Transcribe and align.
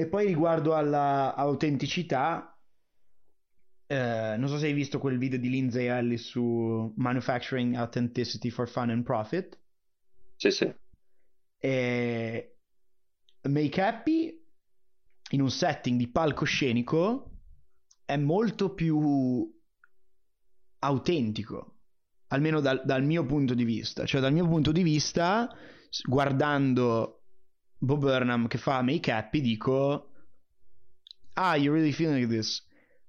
E 0.00 0.06
poi 0.06 0.24
riguardo 0.24 0.74
alla 0.74 1.34
autenticità, 1.34 2.58
eh, 3.86 4.34
non 4.38 4.48
so 4.48 4.56
se 4.56 4.64
hai 4.64 4.72
visto 4.72 4.98
quel 4.98 5.18
video 5.18 5.38
di 5.38 5.50
Lindsay 5.50 5.88
Ellis 5.88 6.22
su 6.22 6.94
Manufacturing 6.96 7.74
Authenticity 7.74 8.48
for 8.48 8.66
Fun 8.66 8.88
and 8.88 9.02
Profit. 9.02 9.60
Sì, 10.36 10.50
sì. 10.52 10.74
E 11.58 12.56
Make 13.42 13.82
Happy 13.82 14.42
in 15.32 15.42
un 15.42 15.50
setting 15.50 15.98
di 15.98 16.08
palcoscenico 16.08 17.32
è 18.06 18.16
molto 18.16 18.72
più 18.72 19.54
autentico, 20.78 21.80
almeno 22.28 22.60
dal, 22.60 22.80
dal 22.86 23.04
mio 23.04 23.26
punto 23.26 23.52
di 23.52 23.64
vista. 23.64 24.06
Cioè, 24.06 24.22
dal 24.22 24.32
mio 24.32 24.48
punto 24.48 24.72
di 24.72 24.82
vista, 24.82 25.54
guardando 26.08 27.19
Bob 27.82 28.00
Burnham 28.00 28.46
che 28.46 28.58
fa 28.58 28.82
Make 28.82 29.10
Happy, 29.10 29.40
dico: 29.40 30.10
Ah, 31.34 31.56
you 31.56 31.72
really 31.72 31.92
feeling 31.92 32.28
this? 32.28 32.66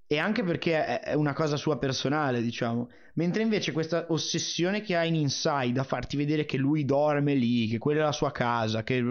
E 0.08 0.18
anche 0.18 0.44
perché 0.44 1.00
è 1.00 1.14
una 1.14 1.34
cosa 1.34 1.58
sua 1.58 1.78
personale, 1.78 2.42
diciamo. 2.42 2.90
Mentre 3.16 3.42
invece 3.44 3.74
questa 3.74 4.06
ossessione 4.10 4.82
che 4.82 4.96
ha 4.96 5.04
in 5.04 5.16
Inside 5.16 5.80
a 5.80 5.84
farti 5.84 6.16
vedere 6.16 6.46
che 6.46 6.58
lui 6.58 6.86
dorme 6.86 7.34
lì, 7.34 7.68
che 7.68 7.78
quella 7.78 8.02
è 8.02 8.04
la 8.04 8.12
sua 8.14 8.32
casa, 8.32 8.84
che 8.84 9.04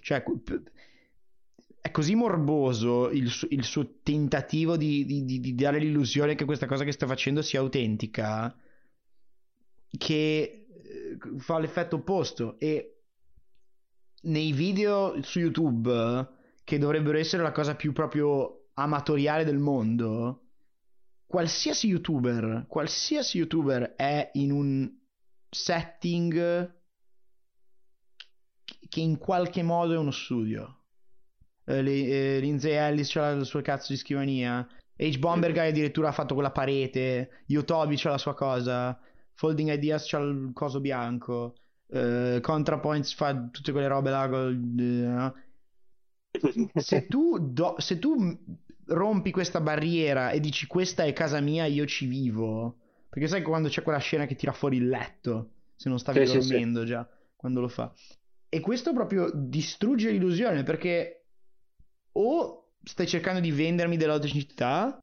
cioè 0.00 0.22
è 1.80 1.90
così 1.92 2.14
morboso 2.16 3.10
il, 3.10 3.30
il 3.50 3.64
suo 3.64 4.00
tentativo 4.02 4.76
di, 4.76 5.04
di, 5.04 5.24
di, 5.24 5.40
di, 5.40 5.54
dare 5.54 5.78
l'illusione 5.78 6.34
che 6.34 6.44
questa 6.44 6.66
cosa 6.66 6.84
che 6.84 6.92
sta 6.92 7.06
facendo 7.06 7.40
sia 7.40 7.60
autentica 7.60 8.54
che 9.96 10.66
eh, 10.82 11.18
fa 11.38 11.58
l'effetto 11.58 11.96
opposto 11.96 12.58
e 12.58 12.97
nei 14.22 14.52
video 14.52 15.22
su 15.22 15.38
YouTube 15.40 16.28
che 16.64 16.78
dovrebbero 16.78 17.18
essere 17.18 17.42
la 17.42 17.52
cosa 17.52 17.74
più 17.74 17.92
proprio 17.92 18.68
amatoriale 18.74 19.44
del 19.44 19.58
mondo 19.58 20.44
qualsiasi 21.26 21.88
youtuber 21.88 22.66
qualsiasi 22.68 23.38
youtuber 23.38 23.94
è 23.94 24.30
in 24.34 24.50
un 24.50 24.90
setting 25.48 26.76
che 28.88 29.00
in 29.00 29.18
qualche 29.18 29.62
modo 29.62 29.94
è 29.94 29.98
uno 29.98 30.10
studio 30.10 30.78
eh, 31.68 31.84
eh, 31.84 32.40
Lindsay 32.40 32.72
Ellis 32.72 33.12
c'ha 33.12 33.28
il 33.28 33.44
suo 33.44 33.60
cazzo 33.60 33.92
di 33.92 33.98
scrivania. 33.98 34.66
H. 34.96 35.18
Bomber 35.18 35.52
Guy 35.52 35.68
addirittura 35.68 36.08
ha 36.08 36.12
fatto 36.12 36.32
quella 36.32 36.50
parete. 36.50 37.42
Yotobi 37.46 37.96
c'ha 37.96 38.10
la 38.10 38.18
sua 38.18 38.34
cosa. 38.34 38.98
Folding 39.34 39.70
Ideas 39.70 40.08
c'ha 40.08 40.18
il 40.18 40.50
coso 40.54 40.80
bianco. 40.80 41.56
Uh, 41.90 42.40
ContraPoints 42.40 43.14
fa 43.14 43.48
tutte 43.50 43.72
quelle 43.72 43.88
robe 43.88 44.10
là. 44.10 44.24
Uh, 44.24 45.32
se, 46.78 47.06
tu 47.06 47.38
do, 47.38 47.76
se 47.78 47.98
tu 47.98 48.38
rompi 48.86 49.30
questa 49.30 49.60
barriera 49.60 50.30
e 50.30 50.40
dici 50.40 50.66
questa 50.66 51.04
è 51.04 51.12
casa 51.12 51.40
mia, 51.40 51.64
io 51.64 51.86
ci 51.86 52.06
vivo. 52.06 52.78
Perché 53.08 53.28
sai 53.28 53.42
quando 53.42 53.68
c'è 53.68 53.82
quella 53.82 53.98
scena 53.98 54.26
che 54.26 54.34
tira 54.34 54.52
fuori 54.52 54.76
il 54.76 54.88
letto, 54.88 55.52
se 55.76 55.88
non 55.88 55.98
stavi 55.98 56.26
sì, 56.26 56.38
dormendo 56.38 56.80
sì, 56.80 56.86
sì. 56.86 56.92
già, 56.92 57.08
quando 57.34 57.60
lo 57.60 57.68
fa. 57.68 57.92
E 58.50 58.60
questo 58.60 58.92
proprio 58.92 59.30
distrugge 59.34 60.10
l'illusione 60.10 60.62
perché 60.62 61.26
o 62.12 62.72
stai 62.82 63.06
cercando 63.06 63.40
di 63.40 63.50
vendermi 63.50 63.96
dell'autenticità 63.96 64.98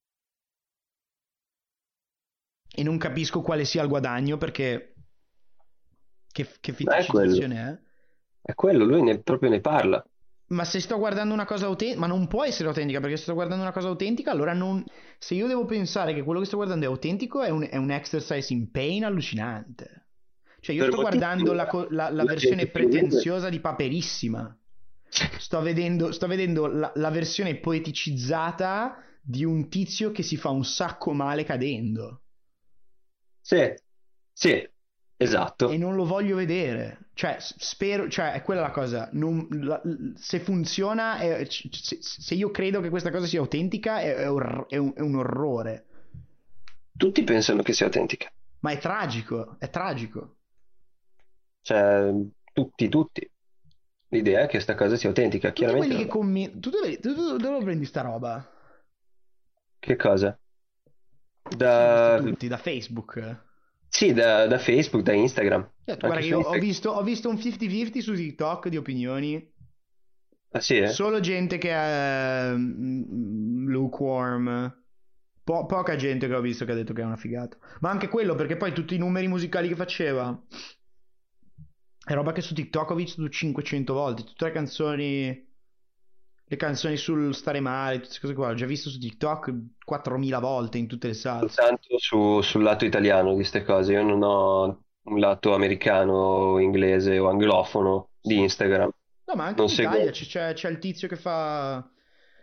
e 2.77 2.83
non 2.83 2.97
capisco 2.97 3.41
quale 3.41 3.65
sia 3.65 3.83
il 3.83 3.89
guadagno 3.89 4.37
perché 4.37 4.94
che, 6.35 6.45
che 6.59 6.73
feticizzazione 6.73 7.55
è, 7.55 7.69
è? 7.69 7.79
È 8.51 8.55
quello, 8.55 8.83
lui 8.83 9.01
ne, 9.03 9.21
proprio 9.21 9.49
ne 9.49 9.61
parla. 9.61 10.05
Ma 10.47 10.65
se 10.65 10.81
sto 10.81 10.97
guardando 10.97 11.33
una 11.33 11.45
cosa 11.45 11.65
autentica, 11.65 11.97
ma 11.97 12.07
non 12.07 12.27
può 12.27 12.43
essere 12.43 12.67
autentica 12.67 12.99
perché 12.99 13.15
se 13.15 13.23
sto 13.23 13.33
guardando 13.33 13.63
una 13.63 13.71
cosa 13.71 13.87
autentica, 13.87 14.31
allora 14.31 14.51
non. 14.53 14.83
Se 15.17 15.33
io 15.33 15.47
devo 15.47 15.63
pensare 15.63 16.13
che 16.13 16.23
quello 16.23 16.41
che 16.41 16.45
sto 16.45 16.57
guardando 16.57 16.85
è 16.85 16.89
autentico, 16.89 17.41
è 17.41 17.49
un, 17.49 17.65
è 17.71 17.77
un 17.77 17.89
exercise 17.89 18.51
in 18.51 18.69
pain 18.69 19.05
allucinante. 19.05 20.07
Cioè, 20.59 20.75
io 20.75 20.83
per 20.83 20.91
sto 20.91 21.01
guardando 21.01 21.53
la, 21.53 21.69
la, 21.89 22.09
la 22.09 22.23
versione 22.25 22.67
pretenziosa 22.67 23.47
di 23.47 23.61
Paperissima. 23.61 24.55
Sto 25.07 25.61
vedendo, 25.61 26.11
sto 26.11 26.27
vedendo 26.27 26.67
la, 26.67 26.91
la, 26.95 27.09
versione 27.09 27.55
poeticizzata 27.55 29.01
di 29.21 29.45
un 29.45 29.69
tizio 29.69 30.11
che 30.11 30.21
si 30.21 30.35
fa 30.35 30.49
un 30.49 30.65
sacco 30.65 31.13
male 31.13 31.45
cadendo. 31.45 32.23
Sì, 33.39 33.73
sì, 34.33 34.67
esatto. 35.17 35.69
E 35.69 35.77
non 35.77 35.95
lo 35.95 36.05
voglio 36.05 36.35
vedere. 36.35 37.09
Cioè, 37.13 37.37
spero, 37.39 38.09
cioè, 38.09 38.33
è 38.33 38.41
quella 38.41 38.61
la 38.61 38.71
cosa. 38.71 39.09
Non, 39.13 39.47
la, 39.51 39.81
se 40.15 40.39
funziona, 40.39 41.17
è, 41.17 41.45
se, 41.49 41.97
se, 42.01 42.33
io 42.35 42.51
credo 42.51 42.81
che 42.81 42.89
questa 42.89 43.11
cosa 43.11 43.25
sia 43.25 43.39
autentica, 43.39 43.99
è, 43.99 44.15
è, 44.15 44.27
un, 44.27 44.65
è, 44.67 44.77
un, 44.77 44.93
è 44.95 45.01
un 45.01 45.15
orrore. 45.15 45.85
Tutti 46.95 47.23
pensano 47.23 47.61
che 47.61 47.73
sia 47.73 47.85
autentica. 47.85 48.31
Ma 48.59 48.71
è 48.71 48.77
tragico, 48.77 49.55
è 49.59 49.69
tragico. 49.69 50.37
Cioè, 51.61 52.11
tutti, 52.53 52.89
tutti 52.89 53.31
l'idea 54.09 54.41
è 54.41 54.45
che 54.45 54.51
questa 54.51 54.75
cosa 54.75 54.95
sia 54.97 55.09
autentica. 55.09 55.49
Tutti 55.49 55.61
Chiaramente 55.61 55.93
quelli 55.93 56.03
che 56.03 56.09
commentano. 56.09 56.59
Tu 56.59 56.69
dove, 56.69 56.99
tu, 56.99 57.13
tu, 57.13 57.37
dove 57.37 57.63
prendi 57.63 57.85
sta 57.85 58.01
roba? 58.01 58.49
Che 59.79 59.95
cosa? 59.95 60.37
Da... 61.55 62.19
Tutti, 62.21 62.47
da 62.47 62.57
Facebook. 62.57 63.43
Sì, 63.95 64.11
da, 64.11 64.45
da 64.45 64.59
Facebook, 64.59 65.05
da 65.05 65.13
Instagram. 65.13 65.71
Certo, 65.85 66.07
guarda, 66.07 66.25
io 66.25 66.39
Instagram. 66.39 66.61
Ho, 66.61 66.65
visto, 66.65 66.89
ho 66.89 67.01
visto 67.01 67.29
un 67.29 67.35
50-50 67.35 67.99
su 67.99 68.13
TikTok 68.13 68.67
di 68.67 68.75
opinioni. 68.75 69.53
Ah, 70.51 70.59
sì? 70.59 70.79
Eh? 70.79 70.87
Solo 70.89 71.21
gente 71.21 71.57
che 71.57 71.69
è 71.71 72.51
um, 72.51 73.65
lukewarm. 73.69 74.83
Po- 75.41 75.65
poca 75.65 75.95
gente 75.95 76.27
che 76.27 76.35
ho 76.35 76.41
visto 76.41 76.65
che 76.65 76.73
ha 76.73 76.75
detto 76.75 76.91
che 76.91 77.03
è 77.03 77.05
una 77.05 77.15
figata. 77.15 77.57
Ma 77.79 77.89
anche 77.89 78.09
quello, 78.09 78.35
perché 78.35 78.57
poi 78.57 78.73
tutti 78.73 78.95
i 78.95 78.97
numeri 78.97 79.29
musicali 79.29 79.69
che 79.69 79.75
faceva 79.75 80.43
è 82.03 82.13
roba 82.13 82.33
che 82.33 82.41
su 82.41 82.53
TikTok 82.53 82.89
ho 82.89 82.95
visto 82.95 83.29
500 83.29 83.93
volte. 83.93 84.23
Tutte 84.25 84.43
le 84.43 84.51
canzoni. 84.51 85.53
Le 86.47 86.57
canzoni 86.57 86.95
sul 86.95 87.33
stare 87.33 87.59
male, 87.59 87.95
tutte 87.95 88.19
queste 88.19 88.19
cose 88.21 88.33
qua. 88.35 88.47
L'ho 88.49 88.53
già 88.53 88.67
visto 88.67 88.89
su 88.89 88.99
TikTok 88.99 89.53
4000 89.83 90.39
volte 90.39 90.77
in 90.77 90.87
tutte 90.87 91.07
le 91.07 91.13
sale. 91.15 91.49
Tanto 91.49 91.97
su, 91.97 92.41
sul 92.41 92.61
lato 92.61 92.85
italiano 92.85 93.29
di 93.29 93.35
queste 93.35 93.63
cose. 93.63 93.93
Io 93.93 94.03
non 94.03 94.21
ho 94.21 94.83
un 95.05 95.19
lato 95.19 95.53
americano, 95.55 96.59
inglese 96.59 97.17
o 97.17 97.29
anglofono 97.29 98.09
di 98.21 98.39
Instagram. 98.39 98.91
No, 99.25 99.35
ma 99.35 99.45
anche 99.45 99.61
non 99.61 99.69
in 99.69 99.75
seguo... 99.75 99.93
Italia 99.95 100.11
c'è, 100.11 100.53
c'è, 100.53 100.69
il 100.69 100.77
tizio 100.77 101.07
che 101.07 101.15
fa. 101.15 101.89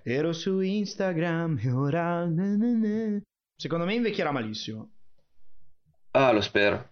Ero 0.03 0.33
su 0.33 0.59
Instagram 0.59 1.61
e 1.63 1.71
ora. 1.71 2.29
Secondo 3.55 3.85
me 3.85 3.95
invecchierà 3.95 4.33
malissimo. 4.33 4.91
Ah, 6.11 6.33
lo 6.33 6.41
spero. 6.41 6.91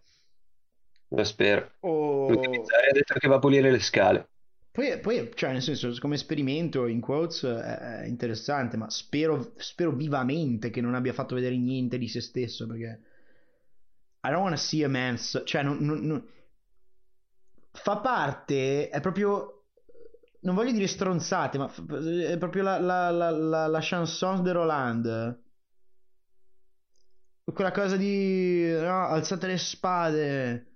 Lo 1.09 1.25
spero. 1.25 1.73
O... 1.81 2.29
ha 2.29 2.93
detto 2.93 3.15
che 3.19 3.27
va 3.27 3.37
a 3.37 3.41
pulire 3.41 3.73
le 3.73 3.81
scale. 3.81 4.30
Poi, 4.73 5.01
poi, 5.01 5.31
cioè, 5.35 5.53
nel 5.53 5.63
senso, 5.63 5.93
come 5.99 6.15
esperimento 6.15 6.87
in 6.87 7.01
quotes 7.01 7.43
è 7.43 8.05
interessante, 8.07 8.77
ma 8.77 8.89
spero, 8.89 9.53
spero 9.57 9.91
vivamente 9.93 10.71
che 10.71 10.81
non 10.81 10.95
abbia 10.95 11.13
fatto 11.13 11.35
vedere 11.35 11.57
niente 11.57 11.99
di 11.99 12.09
se 12.09 12.21
stesso 12.21 12.67
perché 12.67 13.01
I 14.23 14.31
don't 14.31 14.43
want 14.43 14.55
to 14.55 14.61
see 14.61 14.85
a 14.85 14.89
man, 14.89 15.19
so... 15.19 15.43
cioè, 15.43 15.63
non, 15.63 15.79
non, 15.79 16.07
non... 16.07 16.25
fa 17.73 17.99
parte, 17.99 18.89
è 18.91 19.01
proprio, 19.01 19.65
non 20.43 20.55
voglio 20.55 20.73
dire 20.73 20.87
stronzate, 20.87 21.59
ma 21.59 21.73
è 21.73 22.39
proprio 22.39 22.63
la, 22.63 22.79
la, 22.79 23.11
la, 23.11 23.31
la, 23.31 23.67
la 23.67 23.79
chanson 23.81 24.43
de 24.43 24.53
Roland. 24.53 25.43
Quella 27.53 27.73
cosa 27.73 27.97
di 27.97 28.71
no, 28.71 29.07
alzate 29.07 29.49
le 29.49 29.59
spade 29.59 30.70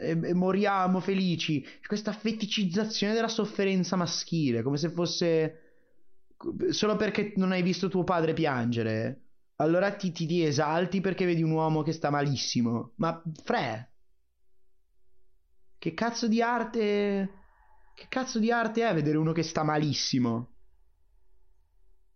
e, 0.00 0.34
moriamo 0.34 1.00
felici. 1.00 1.64
Questa 1.86 2.12
feticizzazione 2.12 3.14
della 3.14 3.28
sofferenza 3.28 3.96
maschile, 3.96 4.62
come 4.62 4.76
se 4.76 4.90
fosse 4.90 5.60
solo 6.70 6.96
perché 6.96 7.34
non 7.36 7.52
hai 7.52 7.62
visto 7.62 7.88
tuo 7.88 8.04
padre 8.04 8.32
piangere. 8.32 9.24
Allora 9.56 9.92
ti, 9.92 10.10
ti, 10.10 10.26
ti 10.26 10.42
esalti 10.42 11.00
perché 11.00 11.26
vedi 11.26 11.42
un 11.42 11.50
uomo 11.50 11.82
che 11.82 11.92
sta 11.92 12.08
malissimo. 12.08 12.92
Ma 12.96 13.22
fre, 13.44 13.90
che 15.80 15.94
cazzo 15.94 16.28
di 16.28 16.42
arte. 16.42 17.30
Che 17.94 18.06
cazzo 18.08 18.38
di 18.38 18.50
arte 18.50 18.86
è 18.86 18.94
vedere 18.94 19.18
uno 19.18 19.32
che 19.32 19.42
sta 19.42 19.62
malissimo? 19.62 20.54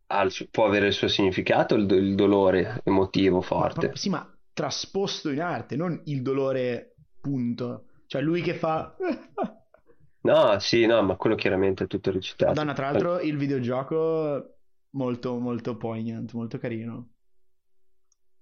Ah, 0.06 0.26
può 0.50 0.66
avere 0.66 0.88
il 0.88 0.92
suo 0.92 1.08
significato 1.08 1.74
il, 1.74 1.90
il 1.90 2.14
dolore 2.14 2.80
emotivo 2.84 3.40
forte. 3.40 3.88
Ma, 3.88 3.96
sì, 3.96 4.08
ma 4.10 4.38
trasposto 4.52 5.30
in 5.30 5.40
arte, 5.40 5.76
non 5.76 6.00
il 6.04 6.22
dolore 6.22 6.93
punto. 7.24 7.86
Cioè 8.06 8.20
lui 8.20 8.42
che 8.42 8.52
fa... 8.52 8.94
no, 10.20 10.58
sì, 10.58 10.84
no, 10.84 11.02
ma 11.02 11.16
quello 11.16 11.36
chiaramente 11.36 11.84
è 11.84 11.86
tutto 11.86 12.10
recitato. 12.10 12.52
Madonna, 12.52 12.74
tra 12.74 12.90
l'altro 12.90 13.18
il 13.20 13.38
videogioco 13.38 14.56
molto, 14.90 15.38
molto 15.38 15.78
poignant, 15.78 16.30
molto 16.34 16.58
carino. 16.58 17.12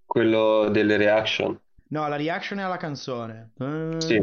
Quello 0.05 0.69
delle 0.69 0.97
reaction. 0.97 1.59
No, 1.89 2.09
la 2.09 2.17
reaction 2.17 2.59
è 2.59 2.63
alla 2.63 2.77
canzone. 2.77 3.53
Sì. 3.99 4.19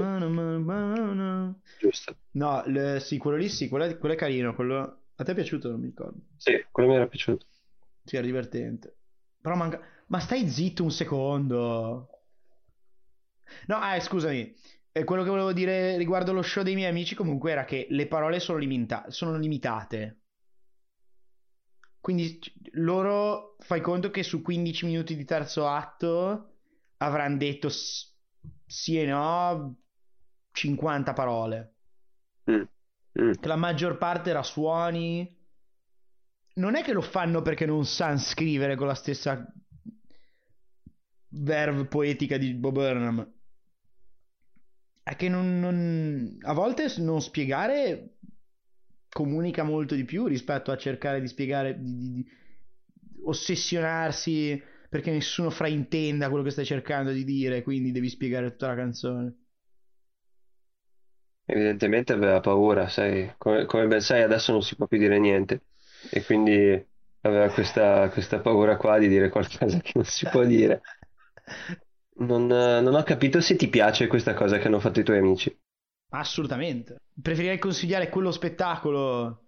Giusto. 1.79 2.15
No, 2.31 2.63
le, 2.65 2.99
sì, 2.99 3.17
quello 3.17 3.37
lì 3.37 3.47
sì, 3.47 3.69
quello 3.69 3.85
è, 3.85 3.97
quello 3.97 4.15
è 4.15 4.17
carino. 4.17 4.53
Quello... 4.53 5.03
A 5.15 5.23
te 5.23 5.31
è 5.31 5.35
piaciuto? 5.35 5.69
Non 5.69 5.79
mi 5.79 5.87
ricordo. 5.87 6.19
Sì, 6.35 6.65
quello 6.71 6.89
mi 6.89 6.95
era 6.95 7.07
piaciuto. 7.07 7.45
Sì, 8.03 8.17
era 8.17 8.25
divertente. 8.25 8.97
Però 9.41 9.55
manca... 9.55 9.79
Ma 10.07 10.19
stai 10.19 10.49
zitto 10.49 10.83
un 10.83 10.91
secondo. 10.91 12.08
No, 13.67 13.93
eh, 13.93 13.99
scusami. 13.99 14.55
Eh, 14.91 15.03
quello 15.03 15.23
che 15.23 15.29
volevo 15.29 15.53
dire 15.53 15.97
riguardo 15.97 16.33
lo 16.33 16.41
show 16.41 16.63
dei 16.63 16.75
miei 16.75 16.89
amici 16.89 17.15
comunque 17.15 17.51
era 17.51 17.65
che 17.65 17.87
le 17.89 18.07
parole 18.07 18.39
sono, 18.39 18.57
limita- 18.57 19.05
sono 19.09 19.37
limitate. 19.37 20.21
Quindi 21.99 22.39
loro 22.73 23.55
fai 23.59 23.81
conto 23.81 24.09
che 24.09 24.23
su 24.23 24.41
15 24.41 24.85
minuti 24.85 25.15
di 25.15 25.25
terzo 25.25 25.67
atto 25.67 26.55
avranno 26.97 27.37
detto 27.37 27.69
sì 27.69 28.99
e 28.99 29.05
no 29.05 29.77
50 30.51 31.13
parole. 31.13 31.75
Mm. 32.49 32.61
Mm. 33.21 33.31
La 33.41 33.55
maggior 33.55 33.97
parte 33.97 34.29
era 34.29 34.43
suoni. 34.43 35.37
Non 36.55 36.75
è 36.75 36.83
che 36.83 36.93
lo 36.93 37.01
fanno 37.01 37.41
perché 37.41 37.65
non 37.65 37.85
sanno 37.85 38.17
scrivere 38.17 38.75
con 38.75 38.87
la 38.87 38.95
stessa 38.95 39.45
verve 41.29 41.85
poetica 41.85 42.37
di 42.37 42.53
Bob 42.53 42.73
Burnham. 42.73 43.38
È 45.09 45.15
che 45.15 45.27
non, 45.27 45.59
non, 45.59 46.37
a 46.41 46.53
volte 46.53 46.85
non 46.97 47.19
spiegare 47.19 48.17
comunica 49.09 49.63
molto 49.63 49.95
di 49.95 50.05
più 50.05 50.27
rispetto 50.27 50.69
a 50.69 50.77
cercare 50.77 51.19
di 51.19 51.27
spiegare, 51.27 51.79
di, 51.81 51.97
di, 51.97 52.13
di 52.13 52.25
ossessionarsi 53.23 54.61
perché 54.87 55.09
nessuno 55.09 55.49
fraintenda 55.49 56.29
quello 56.29 56.43
che 56.43 56.51
stai 56.51 56.65
cercando 56.65 57.11
di 57.11 57.23
dire, 57.23 57.63
quindi 57.63 57.91
devi 57.91 58.07
spiegare 58.07 58.51
tutta 58.51 58.67
la 58.67 58.75
canzone. 58.75 59.35
Evidentemente 61.45 62.13
aveva 62.13 62.39
paura, 62.39 62.87
sai, 62.87 63.33
come, 63.39 63.65
come 63.65 63.87
ben 63.87 64.01
sai 64.01 64.21
adesso 64.21 64.51
non 64.51 64.61
si 64.61 64.75
può 64.75 64.85
più 64.85 64.99
dire 64.99 65.17
niente 65.17 65.63
e 66.11 66.23
quindi 66.23 66.85
aveva 67.21 67.49
questa, 67.49 68.09
questa 68.09 68.41
paura 68.41 68.77
qua 68.77 68.99
di 68.99 69.07
dire 69.07 69.29
qualcosa 69.29 69.79
che 69.79 69.93
non 69.95 70.05
si 70.05 70.27
può 70.29 70.43
dire. 70.43 70.81
Non, 72.19 72.47
non 72.47 72.93
ho 72.95 73.03
capito 73.03 73.39
se 73.41 73.55
ti 73.55 73.67
piace 73.67 74.07
questa 74.07 74.33
cosa 74.33 74.57
che 74.57 74.67
hanno 74.67 74.79
fatto 74.79 74.99
i 74.99 75.03
tuoi 75.03 75.19
amici. 75.19 75.57
Assolutamente. 76.09 76.97
Preferirei 77.21 77.59
consigliare 77.59 78.09
quello 78.09 78.31
spettacolo 78.31 79.43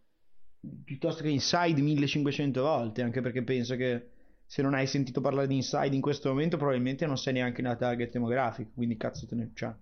piuttosto 0.84 1.24
che 1.24 1.30
Inside 1.30 1.82
1500 1.82 2.62
volte, 2.62 3.02
anche 3.02 3.22
perché 3.22 3.44
penso 3.44 3.76
che 3.76 4.10
se 4.46 4.62
non 4.62 4.74
hai 4.74 4.86
sentito 4.86 5.22
parlare 5.22 5.48
di 5.48 5.56
Inside 5.56 5.96
in 5.96 6.02
questo 6.02 6.30
momento 6.30 6.58
probabilmente 6.58 7.06
non 7.06 7.18
sei 7.18 7.34
neanche 7.34 7.62
nella 7.62 7.76
target 7.76 8.12
demografica, 8.12 8.70
quindi 8.74 8.98
cazzo 8.98 9.26
te 9.26 9.36
ne 9.36 9.52
c'ha. 9.54 9.76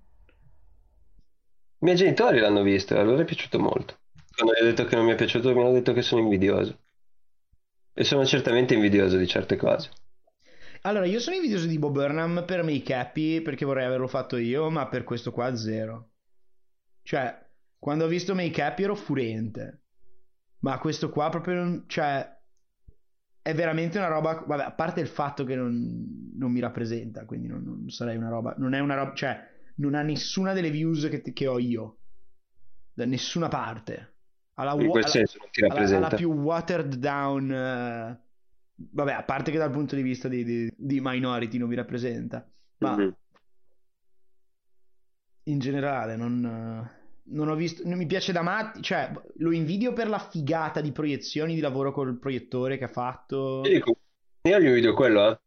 I 1.81 1.86
miei 1.86 1.97
genitori 1.97 2.39
l'hanno 2.39 2.62
visto 2.62 2.95
e 2.95 3.00
allora 3.00 3.21
è 3.21 3.25
piaciuto 3.25 3.59
molto. 3.59 3.97
Quando 4.36 4.53
gli 4.53 4.62
ho 4.62 4.65
detto 4.65 4.86
che 4.86 4.95
non 4.95 5.06
mi 5.06 5.12
è 5.12 5.15
piaciuto, 5.15 5.53
mi 5.53 5.62
hanno 5.62 5.74
detto 5.74 5.94
che 5.94 6.01
sono 6.01 6.21
invidioso. 6.21 6.80
E 7.94 8.03
sono 8.03 8.25
certamente 8.25 8.74
invidioso 8.74 9.18
di 9.18 9.27
certe 9.27 9.56
cose. 9.57 9.89
Allora, 10.81 11.05
io 11.05 11.19
sono 11.19 11.35
invidioso 11.35 11.67
di 11.67 11.77
Bob 11.77 11.93
Burnham 11.93 12.43
per 12.45 12.63
Make 12.63 12.93
Happy 12.93 13.41
perché 13.41 13.65
vorrei 13.65 13.85
averlo 13.85 14.07
fatto 14.07 14.37
io, 14.37 14.69
ma 14.69 14.87
per 14.87 15.03
questo 15.03 15.31
qua 15.31 15.55
zero. 15.55 16.11
Cioè, 17.01 17.47
quando 17.77 18.05
ho 18.05 18.07
visto 18.07 18.35
Make 18.35 18.61
Happy 18.61 18.83
ero 18.83 18.95
furente. 18.95 19.83
Ma 20.59 20.77
questo 20.79 21.09
qua 21.09 21.29
proprio 21.29 21.55
non... 21.55 21.83
Cioè, 21.87 22.37
è 23.41 23.53
veramente 23.53 23.97
una 23.97 24.07
roba... 24.07 24.43
Vabbè, 24.45 24.63
a 24.63 24.71
parte 24.71 25.01
il 25.01 25.07
fatto 25.07 25.43
che 25.43 25.55
non, 25.55 26.31
non 26.35 26.51
mi 26.51 26.59
rappresenta, 26.59 27.25
quindi 27.25 27.47
non, 27.47 27.63
non 27.63 27.89
sarei 27.89 28.17
una 28.17 28.29
roba... 28.29 28.55
Non 28.57 28.73
è 28.73 28.79
una 28.79 28.95
roba... 28.95 29.13
Cioè 29.13 29.57
non 29.79 29.95
ha 29.95 30.01
nessuna 30.01 30.53
delle 30.53 30.71
views 30.71 31.07
che, 31.09 31.21
che 31.21 31.47
ho 31.47 31.57
io, 31.59 31.97
da 32.93 33.05
nessuna 33.05 33.47
parte. 33.47 34.15
Alla, 34.55 34.73
in 34.73 34.89
quel 34.89 35.03
alla, 35.03 35.11
senso 35.11 35.37
non 35.39 35.47
ti 35.51 35.61
rappresenta. 35.61 35.97
Alla, 35.97 36.07
alla 36.07 36.15
più 36.15 36.31
watered 36.33 36.95
down, 36.95 37.49
uh, 37.49 38.28
vabbè, 38.91 39.13
a 39.13 39.23
parte 39.23 39.51
che 39.51 39.57
dal 39.57 39.71
punto 39.71 39.95
di 39.95 40.01
vista 40.01 40.27
di, 40.27 40.43
di, 40.43 40.73
di 40.75 40.99
minority 41.01 41.57
non 41.57 41.69
mi 41.69 41.75
rappresenta, 41.75 42.47
ma 42.79 42.95
mm-hmm. 42.95 43.09
in 45.43 45.59
generale 45.59 46.15
non, 46.15 46.89
non 47.23 47.47
ho 47.49 47.55
visto, 47.55 47.87
non 47.87 47.97
mi 47.97 48.05
piace 48.05 48.31
da 48.31 48.41
matti, 48.41 48.81
cioè 48.81 49.11
lo 49.37 49.51
invidio 49.51 49.93
per 49.93 50.07
la 50.07 50.19
figata 50.19 50.81
di 50.81 50.91
proiezioni, 50.91 51.55
di 51.55 51.61
lavoro 51.61 51.91
col 51.91 52.17
proiettore 52.17 52.77
che 52.77 52.85
ha 52.85 52.89
fatto. 52.89 53.61
Io 53.65 53.73
dico, 53.73 53.97
io 54.43 54.59
gli 54.59 54.65
invidio 54.65 54.93
quello, 54.93 55.29
eh. 55.29 55.39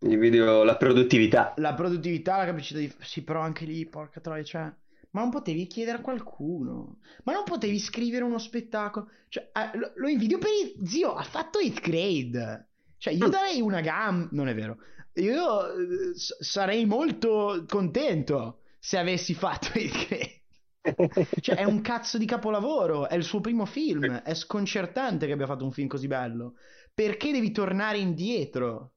Il 0.00 0.18
video, 0.18 0.62
la 0.62 0.76
produttività. 0.76 1.54
La 1.56 1.74
produttività, 1.74 2.36
la 2.36 2.44
capacità 2.44 2.78
di... 2.78 2.92
Sì, 3.00 3.24
però 3.24 3.40
anche 3.40 3.64
lì, 3.64 3.84
porca 3.86 4.20
troia, 4.20 4.44
cioè... 4.44 4.72
Ma 5.10 5.20
non 5.20 5.30
potevi 5.30 5.66
chiedere 5.66 5.98
a 5.98 6.00
qualcuno. 6.00 6.98
Ma 7.24 7.32
non 7.32 7.44
potevi 7.44 7.78
scrivere 7.78 8.24
uno 8.24 8.38
spettacolo. 8.38 9.10
Cioè, 9.28 9.50
eh, 9.52 9.78
lo, 9.78 9.92
lo, 9.94 10.08
invidio 10.08 10.38
per 10.38 10.50
il... 10.50 10.86
Zio, 10.86 11.14
ha 11.14 11.22
fatto 11.22 11.58
8th 11.58 11.80
grade. 11.80 12.68
Cioè, 12.98 13.14
io 13.14 13.26
mm. 13.26 13.30
darei 13.30 13.60
una 13.60 13.80
gamba... 13.80 14.28
Non 14.32 14.48
è 14.48 14.54
vero. 14.54 14.78
Io 15.14 15.44
uh, 15.44 16.12
sarei 16.14 16.84
molto 16.84 17.64
contento 17.66 18.60
se 18.78 18.98
avessi 18.98 19.34
fatto 19.34 19.68
8th 19.68 20.06
grade. 20.06 20.36
cioè, 21.40 21.56
è 21.56 21.64
un 21.64 21.80
cazzo 21.80 22.18
di 22.18 22.26
capolavoro. 22.26 23.08
È 23.08 23.14
il 23.14 23.24
suo 23.24 23.40
primo 23.40 23.64
film. 23.64 24.20
È 24.20 24.34
sconcertante 24.34 25.26
che 25.26 25.32
abbia 25.32 25.46
fatto 25.46 25.64
un 25.64 25.72
film 25.72 25.88
così 25.88 26.06
bello. 26.06 26.54
Perché 26.92 27.32
devi 27.32 27.50
tornare 27.50 27.98
indietro? 27.98 28.92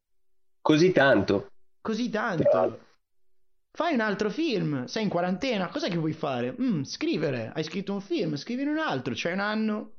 Così 0.60 0.92
tanto. 0.92 1.52
Così 1.80 2.10
tanto. 2.10 2.90
Fai 3.74 3.94
un 3.94 4.02
altro 4.02 4.30
film, 4.30 4.84
sei 4.86 5.04
in 5.04 5.10
quarantena, 5.10 5.70
cos'è 5.70 5.90
che 5.90 5.98
vuoi 5.98 6.12
fare? 6.12 6.54
Mm, 6.60 6.84
scrivere, 6.84 7.52
hai 7.56 7.64
scritto 7.64 7.94
un 7.94 8.02
film, 8.02 8.36
scrivine 8.36 8.70
un 8.70 8.78
altro, 8.78 9.14
c'è 9.14 9.32
un 9.32 9.40
anno. 9.40 9.92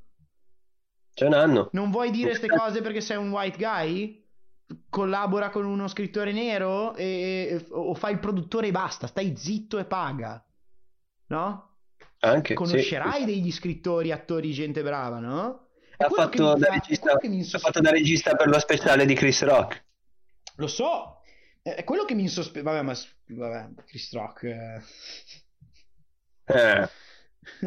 C'è 1.14 1.26
un 1.26 1.32
anno. 1.32 1.70
Non 1.72 1.90
vuoi 1.90 2.10
dire 2.10 2.28
queste 2.28 2.48
cose 2.48 2.82
perché 2.82 3.00
sei 3.00 3.16
un 3.16 3.30
white 3.30 3.56
guy? 3.56 4.20
Collabora 4.88 5.50
con 5.50 5.64
uno 5.64 5.88
scrittore 5.88 6.32
nero 6.32 6.94
e, 6.94 7.66
o 7.70 7.94
fai 7.94 8.12
il 8.12 8.18
produttore 8.18 8.68
e 8.68 8.72
basta, 8.72 9.06
stai 9.06 9.34
zitto 9.36 9.78
e 9.78 9.84
paga. 9.84 10.44
No? 11.28 11.76
Anche, 12.20 12.54
Conoscerai 12.54 13.20
sì. 13.20 13.24
degli 13.24 13.50
scrittori, 13.50 14.12
attori, 14.12 14.52
gente 14.52 14.82
brava, 14.82 15.18
no? 15.18 15.68
Ha 15.96 16.08
fatto, 16.08 16.54
da 16.56 16.68
regista, 16.70 17.12
ha 17.12 17.58
fatto 17.58 17.80
da 17.80 17.90
regista 17.90 18.34
per 18.34 18.48
lo 18.48 18.58
speciale 18.58 19.06
di 19.06 19.14
Chris 19.14 19.42
Rock. 19.44 19.84
Lo 20.56 20.66
so, 20.66 21.21
è 21.62 21.84
quello 21.84 22.04
che 22.04 22.14
mi 22.14 22.22
insospetta. 22.22 22.70
Vabbè, 22.70 22.82
ma 22.82 22.94
vabbè, 23.26 23.84
Chris 23.86 24.12
Rock. 24.12 24.42
Eh. 24.44 24.82
eh. 26.46 26.88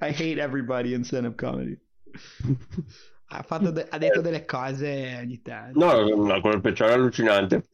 I 0.00 0.10
hate 0.10 0.40
everybody 0.40 0.94
in 0.94 1.04
stand-up 1.04 1.36
comedy. 1.36 1.78
Ha, 3.28 3.44
de- 3.58 3.86
ha, 3.88 3.98
detto 3.98 4.20
delle 4.20 4.44
cose 4.44 5.18
ogni 5.20 5.42
tanto. 5.42 5.78
No, 5.78 6.40
quello 6.40 6.58
speciale 6.58 6.92
è 6.92 6.94
allucinante. 6.94 7.64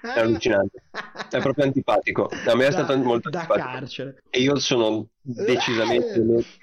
è 0.00 0.20
allucinante. 0.20 0.84
È 1.30 1.38
proprio 1.38 1.64
antipatico. 1.64 2.30
A 2.46 2.56
me 2.56 2.66
è 2.66 2.70
da, 2.70 2.72
stato 2.72 2.96
molto 2.96 3.28
da 3.28 3.40
antipatico. 3.40 3.68
carcere. 3.68 4.22
E 4.30 4.40
io 4.40 4.58
sono 4.58 5.08
decisamente 5.20 6.18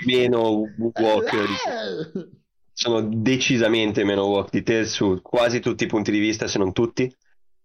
meno 0.06 0.64
di 0.76 0.92
sono 2.74 3.02
decisamente 3.02 4.04
meno 4.04 4.26
woke 4.26 4.50
di 4.52 4.64
te 4.64 4.86
su 4.86 5.22
quasi 5.22 5.60
tutti 5.60 5.84
i 5.84 5.88
punti 5.88 6.12
di 6.12 6.20
vista, 6.20 6.48
se 6.48 6.58
non 6.58 6.74
tutti. 6.74 7.14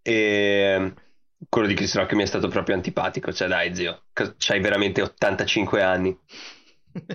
E 0.02 0.94
quello 1.48 1.66
di 1.66 1.74
Chris 1.74 1.94
Rock 1.94 2.12
mi 2.12 2.22
è 2.22 2.26
stato 2.26 2.48
proprio 2.48 2.76
antipatico. 2.76 3.32
Cioè, 3.32 3.48
dai, 3.48 3.74
zio, 3.74 4.04
c'hai 4.12 4.60
veramente 4.60 5.02
85 5.02 5.82
anni. 5.82 6.18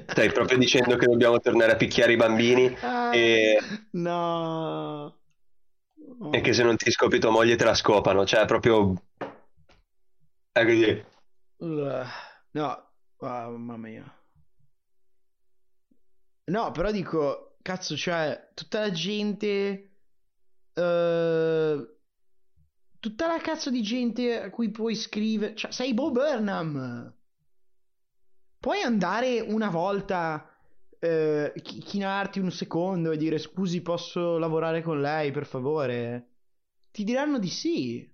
Stai 0.08 0.32
proprio 0.32 0.58
dicendo 0.58 0.96
che 0.96 1.06
dobbiamo 1.06 1.40
tornare 1.40 1.74
a 1.74 1.76
picchiare 1.76 2.14
i 2.14 2.18
bambini 2.18 2.76
ah, 2.82 3.16
e... 3.16 3.58
No. 3.92 5.18
E 6.32 6.42
che 6.42 6.54
se 6.54 6.64
non 6.64 6.78
ti 6.78 6.90
scopi 6.90 7.20
tua 7.20 7.32
moglie 7.32 7.56
te 7.56 7.66
la 7.66 7.74
scopano. 7.74 8.26
Cioè, 8.26 8.46
proprio... 8.46 8.94
È 10.52 10.64
così. 10.64 11.04
No, 11.58 12.92
oh, 13.18 13.58
mamma 13.58 13.78
mia. 13.78 14.18
No, 16.46 16.72
però 16.72 16.92
dico, 16.92 17.53
cazzo, 17.64 17.98
cioè, 17.98 18.52
tutta 18.54 18.82
la 18.82 18.92
gente... 18.92 19.90
Uh, 20.76 21.84
tutta 23.00 23.28
la 23.28 23.40
cazzo 23.42 23.72
di 23.72 23.82
gente 23.82 24.40
a 24.40 24.50
cui 24.52 24.70
puoi 24.70 24.94
scrivere... 24.94 25.56
Cioè, 25.56 25.72
sei 25.72 25.96
Bo 25.96 26.12
Burnham! 26.12 27.12
Puoi 28.60 28.82
andare 28.82 29.40
una 29.40 29.70
volta... 29.70 30.48
Uh, 31.04 31.52
chinarti 31.62 32.40
un 32.40 32.50
secondo 32.50 33.12
e 33.12 33.18
dire 33.18 33.38
scusi 33.38 33.82
posso 33.82 34.38
lavorare 34.38 34.82
con 34.82 35.02
lei 35.02 35.32
per 35.32 35.46
favore 35.46 36.30
ti 36.92 37.04
diranno 37.04 37.40
di 37.40 37.50
sì 37.50 38.10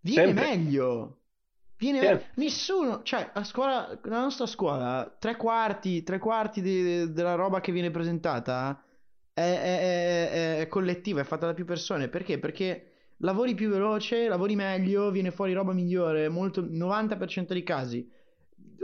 viene 0.00 0.26
Sempre. 0.28 0.46
meglio 0.46 1.21
Viene 1.82 2.00
certo. 2.00 2.24
nessuno, 2.36 3.02
cioè 3.02 3.28
a 3.32 3.42
scuola, 3.42 3.98
la 4.04 4.20
nostra 4.20 4.46
scuola, 4.46 5.16
tre 5.18 5.34
quarti, 5.36 6.04
tre 6.04 6.20
quarti 6.20 6.62
di, 6.62 6.82
di, 6.82 7.12
della 7.12 7.34
roba 7.34 7.60
che 7.60 7.72
viene 7.72 7.90
presentata 7.90 8.80
è, 9.34 9.40
è, 9.40 9.80
è, 9.80 10.58
è, 10.60 10.68
collettiva, 10.68 11.20
è 11.20 11.24
fatta 11.24 11.46
da 11.46 11.54
più 11.54 11.64
persone. 11.64 12.06
Perché? 12.06 12.38
Perché 12.38 13.14
lavori 13.16 13.54
più 13.54 13.68
veloce, 13.68 14.28
lavori 14.28 14.54
meglio, 14.54 15.10
viene 15.10 15.32
fuori 15.32 15.54
roba 15.54 15.72
migliore, 15.72 16.28
molto, 16.28 16.62
90% 16.62 17.46
dei 17.48 17.64
casi. 17.64 18.08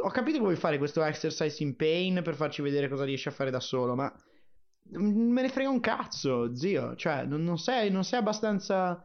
ho 0.03 0.11
capito 0.11 0.39
che 0.39 0.43
vuoi 0.43 0.57
fare 0.57 0.79
questo 0.79 1.01
exercise 1.05 1.63
in 1.63 1.77
pain 1.77 2.21
per 2.25 2.35
farci 2.35 2.63
vedere 2.63 2.89
cosa 2.89 3.05
riesci 3.05 3.29
a 3.29 3.33
fare 3.33 3.53
da 3.53 3.61
solo, 3.61 3.95
ma 3.95 4.13
me 4.91 5.43
ne 5.43 5.49
frega 5.49 5.71
un 5.71 5.81
cazzo, 5.81 6.53
zio. 6.57 6.97
Cioè, 6.97 7.25
non, 7.27 7.45
non, 7.45 7.59
sei, 7.59 7.91
non 7.91 8.03
sei 8.03 8.19
abbastanza. 8.19 9.05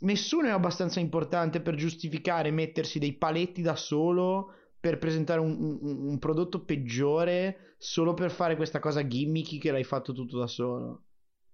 Nessuno 0.00 0.48
è 0.48 0.50
abbastanza 0.50 1.00
importante 1.00 1.60
per 1.60 1.74
giustificare 1.74 2.50
mettersi 2.50 2.98
dei 2.98 3.16
paletti 3.16 3.62
da 3.62 3.76
solo 3.76 4.52
per 4.78 4.98
presentare 4.98 5.40
un, 5.40 5.56
un, 5.58 6.08
un 6.08 6.18
prodotto 6.18 6.64
peggiore 6.64 7.74
solo 7.78 8.14
per 8.14 8.30
fare 8.30 8.56
questa 8.56 8.78
cosa 8.78 9.06
gimmicky 9.06 9.58
che 9.58 9.70
l'hai 9.70 9.84
fatto 9.84 10.12
tutto 10.12 10.38
da 10.38 10.46
solo. 10.46 11.02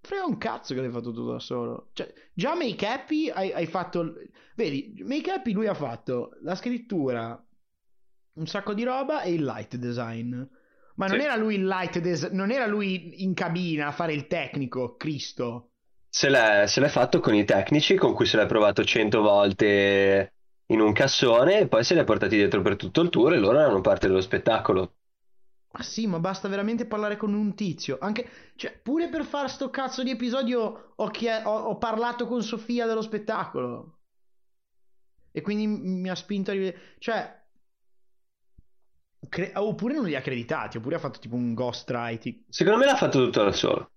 Frega 0.01 0.25
un 0.25 0.37
cazzo 0.37 0.75
che 0.75 0.81
l'hai 0.81 0.91
fatto 0.91 1.13
tutto 1.13 1.31
da 1.31 1.39
solo. 1.39 1.91
Cioè, 1.93 2.13
già 2.33 2.57
Make 2.57 2.87
Happy 2.87 3.29
hai, 3.29 3.53
hai 3.53 3.67
fatto. 3.67 4.15
Vedi, 4.57 5.01
Make 5.05 5.31
Happy 5.31 5.53
lui 5.53 5.69
ha 5.69 5.75
fatto 5.75 6.33
la 6.43 6.57
scrittura, 6.57 7.41
un 8.35 8.47
sacco 8.47 8.75
di 8.75 8.83
roba 8.83 9.23
e 9.23 9.33
il 9.33 9.45
light 9.45 9.77
design. 9.77 10.43
Ma 10.97 11.07
non 11.07 11.21
sì. 11.21 11.25
era 11.25 11.37
lui 11.37 11.55
il 11.55 11.67
light 11.67 12.01
design, 12.01 12.35
non 12.35 12.51
era 12.51 12.67
lui 12.67 13.23
in 13.23 13.33
cabina 13.33 13.87
a 13.87 13.93
fare 13.93 14.13
il 14.13 14.27
tecnico, 14.27 14.97
Cristo. 14.97 15.72
Se 16.14 16.28
l'è, 16.28 16.66
se 16.66 16.81
l'è 16.81 16.88
fatto 16.88 17.21
con 17.21 17.35
i 17.35 17.45
tecnici 17.45 17.97
con 17.97 18.12
cui 18.14 18.26
se 18.26 18.37
l'è 18.37 18.47
provato 18.47 18.85
cento 18.85 19.21
volte 19.23 20.35
in 20.66 20.81
un 20.81 20.92
cassone 20.92 21.61
e 21.61 21.69
poi 21.69 21.85
se 21.85 21.95
li 21.95 22.00
ha 22.00 22.04
portati 22.04 22.37
dietro 22.37 22.61
per 22.62 22.76
tutto 22.76 23.00
il 23.00 23.09
tour 23.09 23.33
e 23.33 23.38
loro 23.38 23.59
erano 23.59 23.81
parte 23.81 24.09
dello 24.09 24.21
spettacolo. 24.21 24.95
Ma 25.73 25.83
sì, 25.83 26.07
ma 26.07 26.19
basta 26.19 26.49
veramente 26.49 26.87
parlare 26.87 27.16
con 27.16 27.35
un 27.35 27.54
tizio. 27.54 27.99
Anche, 28.00 28.52
cioè, 28.57 28.78
pure 28.78 29.09
per 29.09 29.25
fare 29.25 29.49
sto 29.49 29.71
cazzo 29.71 30.02
di 30.02 30.11
episodio 30.11 30.92
ho, 30.97 31.09
chie- 31.09 31.42
ho, 31.45 31.50
ho 31.64 31.78
parlato 31.78 32.26
con 32.26 32.42
Sofia 32.42 32.87
dello 32.87 33.02
spettacolo. 33.02 33.99
E 35.33 35.40
quindi 35.40 35.66
mi 35.66 36.09
ha 36.09 36.14
spinto 36.14 36.50
a 36.50 36.54
rivedere. 36.54 36.78
Cioè, 36.99 37.40
Cre- 39.28 39.52
oppure 39.54 39.95
non 39.95 40.04
li 40.04 40.14
ha 40.14 40.19
accreditati, 40.19 40.76
oppure 40.76 40.97
ha 40.97 40.99
fatto 40.99 41.19
tipo 41.19 41.35
un 41.35 41.54
ghostwriting. 41.54 42.45
Secondo 42.49 42.78
me 42.78 42.85
l'ha 42.85 42.97
fatto 42.97 43.25
tutto 43.25 43.42
da 43.42 43.52
solo. 43.52 43.92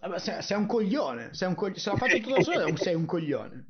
Vabbè, 0.00 0.18
sei, 0.18 0.42
sei 0.42 0.56
un 0.56 0.66
coglione. 0.66 1.34
Sei 1.34 1.48
un 1.48 1.54
co- 1.54 1.74
se 1.74 1.90
l'ha 1.90 1.96
fatto 1.96 2.18
tutto 2.18 2.34
da 2.34 2.42
solo, 2.42 2.76
sei 2.76 2.94
un 2.94 3.06
coglione. 3.06 3.66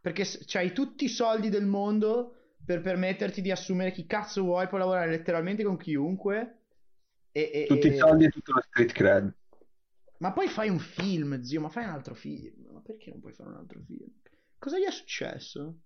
Perché 0.00 0.26
hai 0.54 0.72
tutti 0.72 1.04
i 1.04 1.08
soldi 1.08 1.48
del 1.48 1.66
mondo 1.66 2.56
per 2.64 2.80
permetterti 2.80 3.40
di 3.40 3.50
assumere 3.50 3.92
chi 3.92 4.06
cazzo 4.06 4.42
vuoi, 4.42 4.68
puoi 4.68 4.80
lavorare 4.80 5.10
letteralmente 5.10 5.64
con 5.64 5.76
chiunque. 5.76 6.62
E, 7.32 7.50
e, 7.52 7.66
tutti 7.66 7.88
i 7.88 7.96
soldi 7.96 8.24
e 8.24 8.28
tutto 8.28 8.52
lo 8.52 8.60
street 8.60 8.92
cred. 8.92 9.34
Ma 10.18 10.32
poi 10.32 10.48
fai 10.48 10.68
un 10.68 10.78
film, 10.78 11.42
zio, 11.42 11.60
ma 11.60 11.68
fai 11.68 11.84
un 11.84 11.90
altro 11.90 12.14
film. 12.14 12.70
Ma 12.72 12.80
perché 12.80 13.10
non 13.10 13.20
puoi 13.20 13.32
fare 13.32 13.50
un 13.50 13.56
altro 13.56 13.80
film? 13.80 14.10
Cosa 14.58 14.78
gli 14.78 14.84
è 14.84 14.90
successo? 14.90 15.80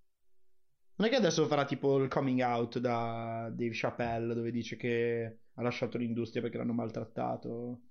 Non 0.96 1.06
è 1.06 1.10
che 1.10 1.16
adesso 1.16 1.46
farà 1.46 1.64
tipo 1.64 1.96
il 1.98 2.08
coming 2.08 2.40
out 2.40 2.78
da 2.78 3.48
Dave 3.52 3.70
Chappelle 3.72 4.34
dove 4.34 4.50
dice 4.50 4.76
che 4.76 5.38
ha 5.54 5.62
lasciato 5.62 5.96
l'industria 5.96 6.42
perché 6.42 6.56
l'hanno 6.56 6.72
maltrattato 6.72 7.82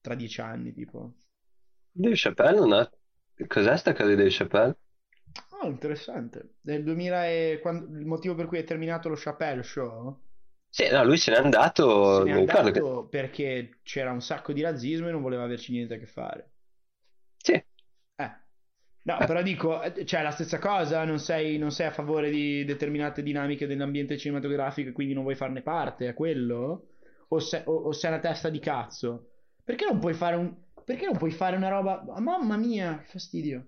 tra 0.00 0.14
dieci 0.14 0.40
anni 0.40 0.72
tipo. 0.72 1.14
Dave 1.92 2.14
Chappelle 2.16 2.58
non 2.58 2.72
ha... 2.72 2.90
Cos'è 3.46 3.76
sta 3.76 3.92
cosa 3.92 4.08
di 4.08 4.16
Dave 4.16 4.30
Chappelle? 4.30 4.76
Oh, 5.60 5.66
interessante. 5.66 6.56
Nel 6.62 6.82
2000 6.84 7.26
e... 7.26 7.58
Quando... 7.60 7.98
Il 7.98 8.06
motivo 8.06 8.34
per 8.34 8.46
cui 8.46 8.58
è 8.58 8.64
terminato 8.64 9.08
lo 9.08 9.16
Chappelle 9.16 9.62
Show? 9.62 10.20
Sì, 10.70 10.88
no, 10.90 11.04
lui 11.04 11.16
se 11.16 11.30
n'è 11.30 11.38
andato, 11.38 12.24
se 12.24 12.32
n'è 12.32 12.38
andato 12.38 13.02
che... 13.02 13.08
perché 13.08 13.78
c'era 13.82 14.12
un 14.12 14.20
sacco 14.20 14.52
di 14.52 14.60
razzismo 14.60 15.08
e 15.08 15.12
non 15.12 15.22
voleva 15.22 15.44
averci 15.44 15.72
niente 15.72 15.94
a 15.94 15.98
che 15.98 16.06
fare. 16.06 16.50
Sì. 17.38 17.52
Eh, 17.52 17.66
No, 19.08 19.16
però 19.26 19.40
dico, 19.40 19.80
cioè 20.04 20.22
la 20.22 20.30
stessa 20.30 20.58
cosa, 20.58 21.02
non 21.04 21.18
sei, 21.18 21.56
non 21.56 21.70
sei, 21.70 21.86
a 21.86 21.90
favore 21.90 22.28
di 22.28 22.62
determinate 22.66 23.22
dinamiche 23.22 23.66
dell'ambiente 23.66 24.18
cinematografico 24.18 24.90
e 24.90 24.92
quindi 24.92 25.14
non 25.14 25.22
vuoi 25.22 25.34
farne 25.34 25.62
parte, 25.62 26.08
è 26.08 26.14
quello? 26.14 26.88
O, 27.28 27.38
se, 27.38 27.62
o, 27.64 27.74
o 27.74 27.92
sei 27.92 28.10
una 28.10 28.20
testa 28.20 28.50
di 28.50 28.58
cazzo? 28.58 29.30
Perché 29.64 29.86
non 29.86 29.98
puoi 29.98 30.12
fare 30.12 30.36
un... 30.36 30.54
Perché 30.88 31.04
non 31.04 31.18
puoi 31.18 31.30
fare 31.30 31.54
una 31.54 31.68
roba... 31.68 32.02
Mamma 32.18 32.56
mia, 32.56 32.96
che 33.00 33.04
fastidio. 33.04 33.66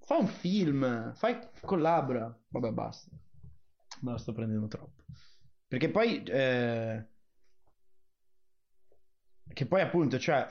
Fai 0.00 0.18
un 0.18 0.26
film, 0.26 1.14
fai... 1.14 1.38
collabora. 1.60 2.36
Vabbè, 2.48 2.72
basta. 2.72 3.14
Me 4.00 4.10
la 4.10 4.18
sto 4.18 4.32
prendendo 4.32 4.66
troppo. 4.66 5.04
Perché 5.68 5.88
poi... 5.88 6.24
Eh... 6.24 7.06
Che 9.52 9.66
poi 9.66 9.80
appunto, 9.82 10.18
cioè 10.18 10.48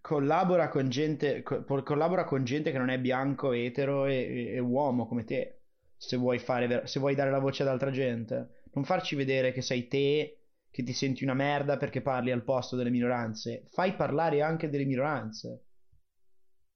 collabora 0.00 0.68
con 0.68 0.88
gente, 0.88 1.42
co- 1.42 1.64
collabora 1.64 2.22
con 2.22 2.44
gente 2.44 2.70
che 2.70 2.78
non 2.78 2.90
è 2.90 3.00
bianco, 3.00 3.50
etero 3.50 4.06
e, 4.06 4.14
e, 4.14 4.52
e 4.52 4.58
uomo 4.60 5.08
come 5.08 5.24
te. 5.24 5.62
Se 5.96 6.16
vuoi, 6.16 6.38
fare, 6.38 6.86
se 6.86 7.00
vuoi 7.00 7.16
dare 7.16 7.32
la 7.32 7.40
voce 7.40 7.62
ad 7.62 7.68
altra 7.68 7.90
gente, 7.90 8.62
non 8.74 8.84
farci 8.84 9.16
vedere 9.16 9.50
che 9.50 9.60
sei 9.60 9.88
te 9.88 10.37
che 10.78 10.84
ti 10.84 10.92
senti 10.92 11.24
una 11.24 11.34
merda 11.34 11.76
perché 11.76 12.02
parli 12.02 12.30
al 12.30 12.44
posto 12.44 12.76
delle 12.76 12.90
minoranze. 12.90 13.64
Fai 13.72 13.96
parlare 13.96 14.42
anche 14.42 14.70
delle 14.70 14.84
minoranze. 14.84 15.64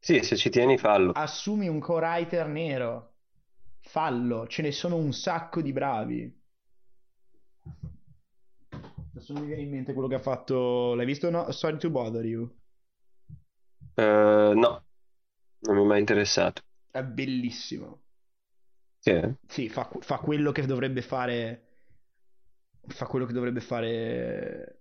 Sì, 0.00 0.24
se 0.24 0.34
ci 0.34 0.50
tieni, 0.50 0.76
fallo. 0.76 1.12
Assumi 1.12 1.68
un 1.68 1.78
co-writer 1.78 2.48
nero. 2.48 3.14
Fallo, 3.78 4.48
ce 4.48 4.62
ne 4.62 4.72
sono 4.72 4.96
un 4.96 5.12
sacco 5.12 5.62
di 5.62 5.72
bravi. 5.72 6.42
Adesso 9.14 9.34
mi 9.34 9.46
viene 9.46 9.62
in 9.62 9.70
mente 9.70 9.92
quello 9.92 10.08
che 10.08 10.16
ha 10.16 10.20
fatto. 10.20 10.94
L'hai 10.94 11.06
visto? 11.06 11.30
No? 11.30 11.48
Sorry 11.52 11.78
to 11.78 11.88
bother 11.88 12.24
you. 12.24 12.42
Uh, 13.94 14.52
no, 14.52 14.84
non 15.60 15.76
mi 15.76 15.82
è 15.82 15.86
mai 15.86 16.00
interessato. 16.00 16.62
È 16.90 17.04
bellissimo. 17.04 18.02
Sì, 18.98 19.20
sì 19.46 19.68
fa, 19.68 19.88
fa, 20.00 20.18
quello 20.18 20.50
che 20.50 20.66
dovrebbe 20.66 21.02
fare. 21.02 21.71
Fa 22.88 23.06
quello 23.06 23.26
che 23.26 23.32
dovrebbe 23.32 23.60
fare. 23.60 24.78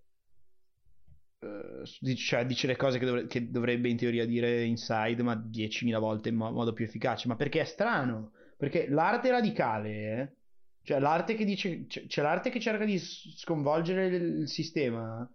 Uh, 1.40 1.84
cioè, 2.16 2.46
dice 2.46 2.68
le 2.68 2.76
cose 2.76 3.00
che, 3.00 3.06
dovre- 3.06 3.28
che, 3.28 3.50
dovrebbe 3.50 3.90
in 3.90 3.98
teoria 3.98 4.26
dire 4.26 4.64
inside, 4.64 5.24
ma 5.24 5.34
10.000 5.34 6.00
volte 6.00 6.30
in 6.30 6.36
mo- 6.36 6.52
modo 6.52 6.74
più 6.74 6.86
efficace. 6.86 7.28
Ma 7.28 7.36
perché 7.36 7.62
è 7.62 7.66
strano? 7.66 8.34
Perché 8.58 8.88
l'arte 8.90 9.32
radicale. 9.32 9.90
Eh? 9.90 10.36
Cioè, 10.84 11.00
l'arte 11.00 11.36
che 11.36 11.46
dice. 11.46 11.86
C'è 11.88 12.22
l'arte 12.22 12.50
che 12.50 12.60
cerca 12.60 12.86
di 12.86 12.98
sconvolgere 12.98 14.08
il 14.08 14.48
sistema. 14.48 15.30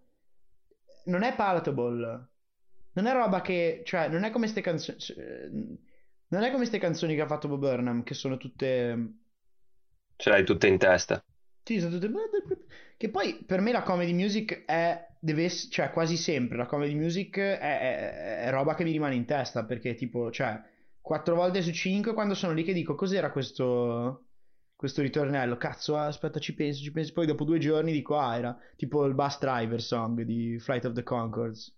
Non 1.05 1.23
è 1.23 1.35
palatable 1.35 2.29
non 2.97 3.05
è 3.05 3.13
roba 3.13 3.41
che, 3.41 3.83
cioè, 3.85 4.09
non 4.09 4.23
è 4.23 4.31
come 4.31 4.51
queste 4.51 4.61
canzoni, 4.61 4.97
non 6.29 6.41
è 6.41 6.47
come 6.47 6.57
queste 6.57 6.79
canzoni 6.79 7.13
che 7.13 7.21
ha 7.21 7.27
fatto 7.27 7.47
Bob 7.47 7.59
Burnham, 7.59 8.03
che 8.03 8.15
sono 8.15 8.37
tutte... 8.37 9.13
Ce 10.15 10.29
l'hai 10.31 10.43
tutte 10.43 10.67
in 10.67 10.79
testa. 10.79 11.23
Sì, 11.67 11.81
sono 11.81 11.97
tutte... 11.97 12.09
Che 12.95 13.09
poi 13.09 13.43
per 13.45 13.59
me 13.59 13.73
la 13.73 13.83
comedy 13.83 14.13
music 14.13 14.63
è, 14.63 15.05
deve 15.19 15.49
cioè 15.49 15.91
quasi 15.91 16.15
sempre 16.15 16.55
la 16.55 16.65
comedy 16.65 16.93
music 16.95 17.37
è, 17.37 17.57
è, 17.59 18.39
è 18.45 18.49
roba 18.51 18.73
che 18.73 18.85
mi 18.85 18.91
rimane 18.91 19.15
in 19.15 19.25
testa, 19.25 19.65
perché 19.65 19.93
tipo, 19.93 20.31
cioè, 20.31 20.61
quattro 21.01 21.35
volte 21.35 21.61
su 21.61 21.73
cinque 21.73 22.13
quando 22.13 22.35
sono 22.35 22.53
lì 22.53 22.63
che 22.63 22.71
dico 22.71 22.95
cos'era 22.95 23.31
questo 23.31 24.27
questo 24.77 25.01
ritornello, 25.01 25.57
cazzo, 25.57 25.97
aspetta, 25.97 26.39
ci 26.39 26.53
penso, 26.53 26.81
ci 26.81 26.91
penso. 26.93 27.11
Poi 27.11 27.25
dopo 27.25 27.43
due 27.43 27.59
giorni 27.59 27.91
dico, 27.91 28.17
ah, 28.17 28.37
era 28.37 28.57
tipo 28.77 29.03
il 29.03 29.13
bus 29.13 29.37
driver 29.39 29.81
song 29.81 30.21
di 30.21 30.57
Flight 30.59 30.85
of 30.85 30.93
the 30.93 31.03
Concords. 31.03 31.75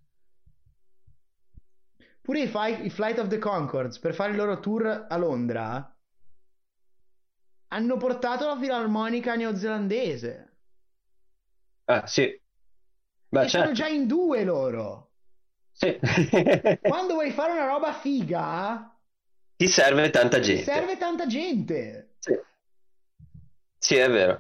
Pure 2.22 2.42
i, 2.42 2.48
fi- 2.48 2.86
i 2.86 2.90
Flight 2.92 3.18
of 3.18 3.28
the 3.28 3.40
Concords 3.40 3.98
per 3.98 4.14
fare 4.14 4.32
il 4.32 4.38
loro 4.38 4.60
tour 4.60 5.08
a 5.10 5.18
Londra 5.18 5.99
hanno 7.70 7.98
portato 7.98 8.48
la 8.48 8.58
filarmonica 8.58 9.36
neozelandese. 9.36 10.58
Ah, 11.86 12.06
sì. 12.06 12.40
Beh, 13.30 13.44
e 13.44 13.48
certo. 13.48 13.66
sono 13.66 13.72
già 13.74 13.88
in 13.88 14.08
due 14.08 14.44
loro. 14.44 15.12
Sì. 15.72 15.98
Quando 16.82 17.14
vuoi 17.14 17.32
fare 17.32 17.54
una 17.54 17.66
roba 17.66 17.94
figa, 17.94 18.96
ti 19.56 19.68
serve 19.68 20.10
tanta 20.10 20.40
gente. 20.40 20.64
Serve 20.64 20.98
tanta 20.98 21.26
gente. 21.26 22.16
Sì. 22.20 22.34
Sì, 23.78 23.96
è 23.96 24.10
vero. 24.10 24.40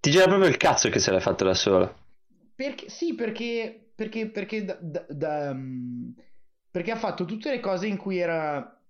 Ti 0.00 0.10
gira 0.10 0.26
proprio 0.26 0.48
il 0.48 0.56
cazzo 0.56 0.88
che 0.88 0.98
se 0.98 1.10
l'hai 1.10 1.20
fatto 1.20 1.44
da 1.44 1.54
solo. 1.54 2.00
Perché, 2.54 2.88
sì, 2.88 3.14
perché, 3.14 3.92
perché, 3.94 4.28
perché 4.28 4.64
da, 4.64 4.76
da, 4.80 5.06
da, 5.08 5.50
um, 5.50 6.14
perché 6.70 6.90
ha 6.90 6.96
fatto 6.96 7.24
tutte 7.24 7.50
le 7.50 7.60
cose 7.60 7.86
in 7.86 7.96
cui 7.96 8.18
era 8.18 8.81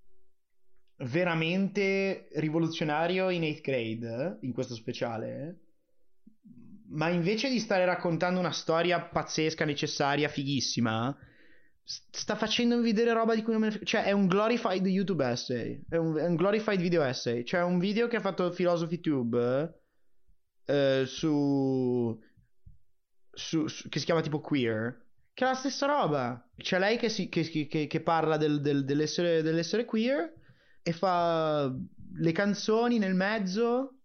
veramente 1.04 2.28
rivoluzionario 2.34 3.30
in 3.30 3.42
8th 3.42 3.60
grade, 3.60 4.38
in 4.42 4.52
questo 4.52 4.74
speciale. 4.74 5.60
Ma 6.88 7.08
invece 7.08 7.48
di 7.48 7.58
stare 7.58 7.84
raccontando 7.84 8.38
una 8.38 8.52
storia 8.52 9.00
pazzesca, 9.00 9.64
necessaria, 9.64 10.28
fighissima, 10.28 11.16
sta 11.84 12.36
facendomi 12.36 12.82
vedere 12.82 13.12
roba 13.12 13.34
di 13.34 13.42
cui 13.42 13.52
non 13.52 13.62
me 13.62 13.68
ne 13.68 13.72
frega. 13.72 13.86
Cioè, 13.86 14.04
è 14.04 14.12
un 14.12 14.26
glorified 14.26 14.86
YouTube 14.86 15.24
essay. 15.24 15.82
È 15.88 15.96
un, 15.96 16.16
è 16.16 16.26
un 16.26 16.36
glorified 16.36 16.80
video 16.80 17.02
essay. 17.02 17.44
Cioè, 17.44 17.62
un 17.62 17.78
video 17.78 18.08
che 18.08 18.16
ha 18.16 18.20
fatto 18.20 18.50
Philosophy 18.50 19.00
Tube 19.00 19.80
eh, 20.66 21.04
su, 21.06 22.18
su, 23.30 23.66
su, 23.66 23.88
che 23.88 23.98
si 23.98 24.04
chiama 24.04 24.20
tipo 24.20 24.40
Queer 24.40 25.00
che 25.34 25.44
è 25.44 25.48
la 25.48 25.54
stessa 25.54 25.86
roba. 25.86 26.50
C'è 26.56 26.78
lei 26.78 26.98
che, 26.98 27.08
si, 27.08 27.28
che, 27.28 27.42
che, 27.42 27.86
che 27.86 28.00
parla 28.02 28.36
del, 28.36 28.60
del, 28.60 28.84
dell'essere, 28.84 29.42
dell'essere, 29.42 29.84
queer 29.84 30.30
e 30.82 30.92
fa 30.92 31.72
le 32.14 32.32
canzoni 32.32 32.98
nel 32.98 33.14
mezzo 33.14 33.98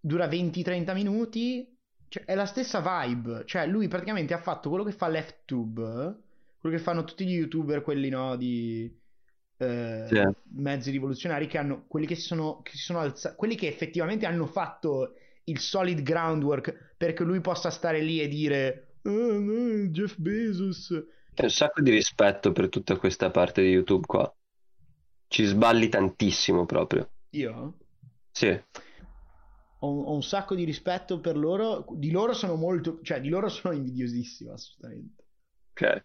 dura 0.00 0.26
20-30 0.26 0.94
minuti. 0.94 1.78
Cioè, 2.08 2.24
è 2.24 2.34
la 2.34 2.46
stessa 2.46 2.80
vibe. 2.80 3.44
Cioè, 3.46 3.66
lui 3.66 3.88
praticamente 3.88 4.34
ha 4.34 4.40
fatto 4.40 4.68
quello 4.68 4.84
che 4.84 4.92
fa 4.92 5.08
LeftTube, 5.08 6.18
quello 6.58 6.76
che 6.76 6.82
fanno 6.82 7.04
tutti 7.04 7.24
gli 7.24 7.34
youtuber, 7.34 7.82
quelli 7.82 8.08
no, 8.08 8.36
di 8.36 8.92
eh, 9.58 10.06
sì. 10.08 10.20
mezzi 10.54 10.90
rivoluzionari, 10.90 11.46
che 11.46 11.58
hanno 11.58 11.84
quelli 11.86 12.06
che 12.06 12.16
si 12.16 12.22
sono, 12.22 12.62
che 12.62 12.72
si 12.72 12.82
sono 12.82 12.98
alzati, 12.98 13.36
quelli 13.36 13.54
che 13.54 13.68
effettivamente 13.68 14.26
hanno 14.26 14.46
fatto 14.46 15.14
il 15.44 15.58
solid 15.58 16.02
groundwork 16.02 16.94
perché 16.96 17.24
lui 17.24 17.40
possa 17.40 17.70
stare 17.70 18.00
lì 18.00 18.20
e 18.20 18.28
dire 18.28 18.96
oh, 19.04 19.38
no, 19.38 19.86
Jeff 19.88 20.16
Bezos. 20.16 20.88
C'è 21.32 21.44
un 21.44 21.50
sacco 21.50 21.80
di 21.80 21.90
rispetto 21.90 22.52
per 22.52 22.68
tutta 22.68 22.96
questa 22.96 23.30
parte 23.30 23.62
di 23.62 23.68
YouTube 23.68 24.06
qua. 24.06 24.34
Ci 25.30 25.44
sballi 25.44 25.88
tantissimo 25.88 26.66
proprio. 26.66 27.08
Io? 27.30 27.78
Sì. 28.32 28.48
Ho, 28.48 30.02
ho, 30.02 30.12
un 30.12 30.24
sacco 30.24 30.56
di 30.56 30.64
rispetto 30.64 31.20
per 31.20 31.36
loro. 31.36 31.86
Di 31.92 32.10
loro 32.10 32.32
sono 32.32 32.56
molto. 32.56 32.98
cioè, 33.02 33.20
di 33.20 33.28
loro 33.28 33.48
sono 33.48 33.72
invidiosissimo, 33.72 34.52
assolutamente. 34.52 35.24
Ok. 35.70 36.04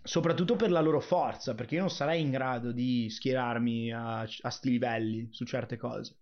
Soprattutto 0.00 0.54
per 0.54 0.70
la 0.70 0.80
loro 0.80 1.00
forza, 1.00 1.56
perché 1.56 1.74
io 1.74 1.80
non 1.80 1.90
sarei 1.90 2.20
in 2.20 2.30
grado 2.30 2.70
di 2.70 3.10
schierarmi 3.10 3.92
a, 3.92 4.20
a 4.20 4.50
sti 4.50 4.70
livelli 4.70 5.28
su 5.32 5.44
certe 5.44 5.76
cose. 5.76 6.18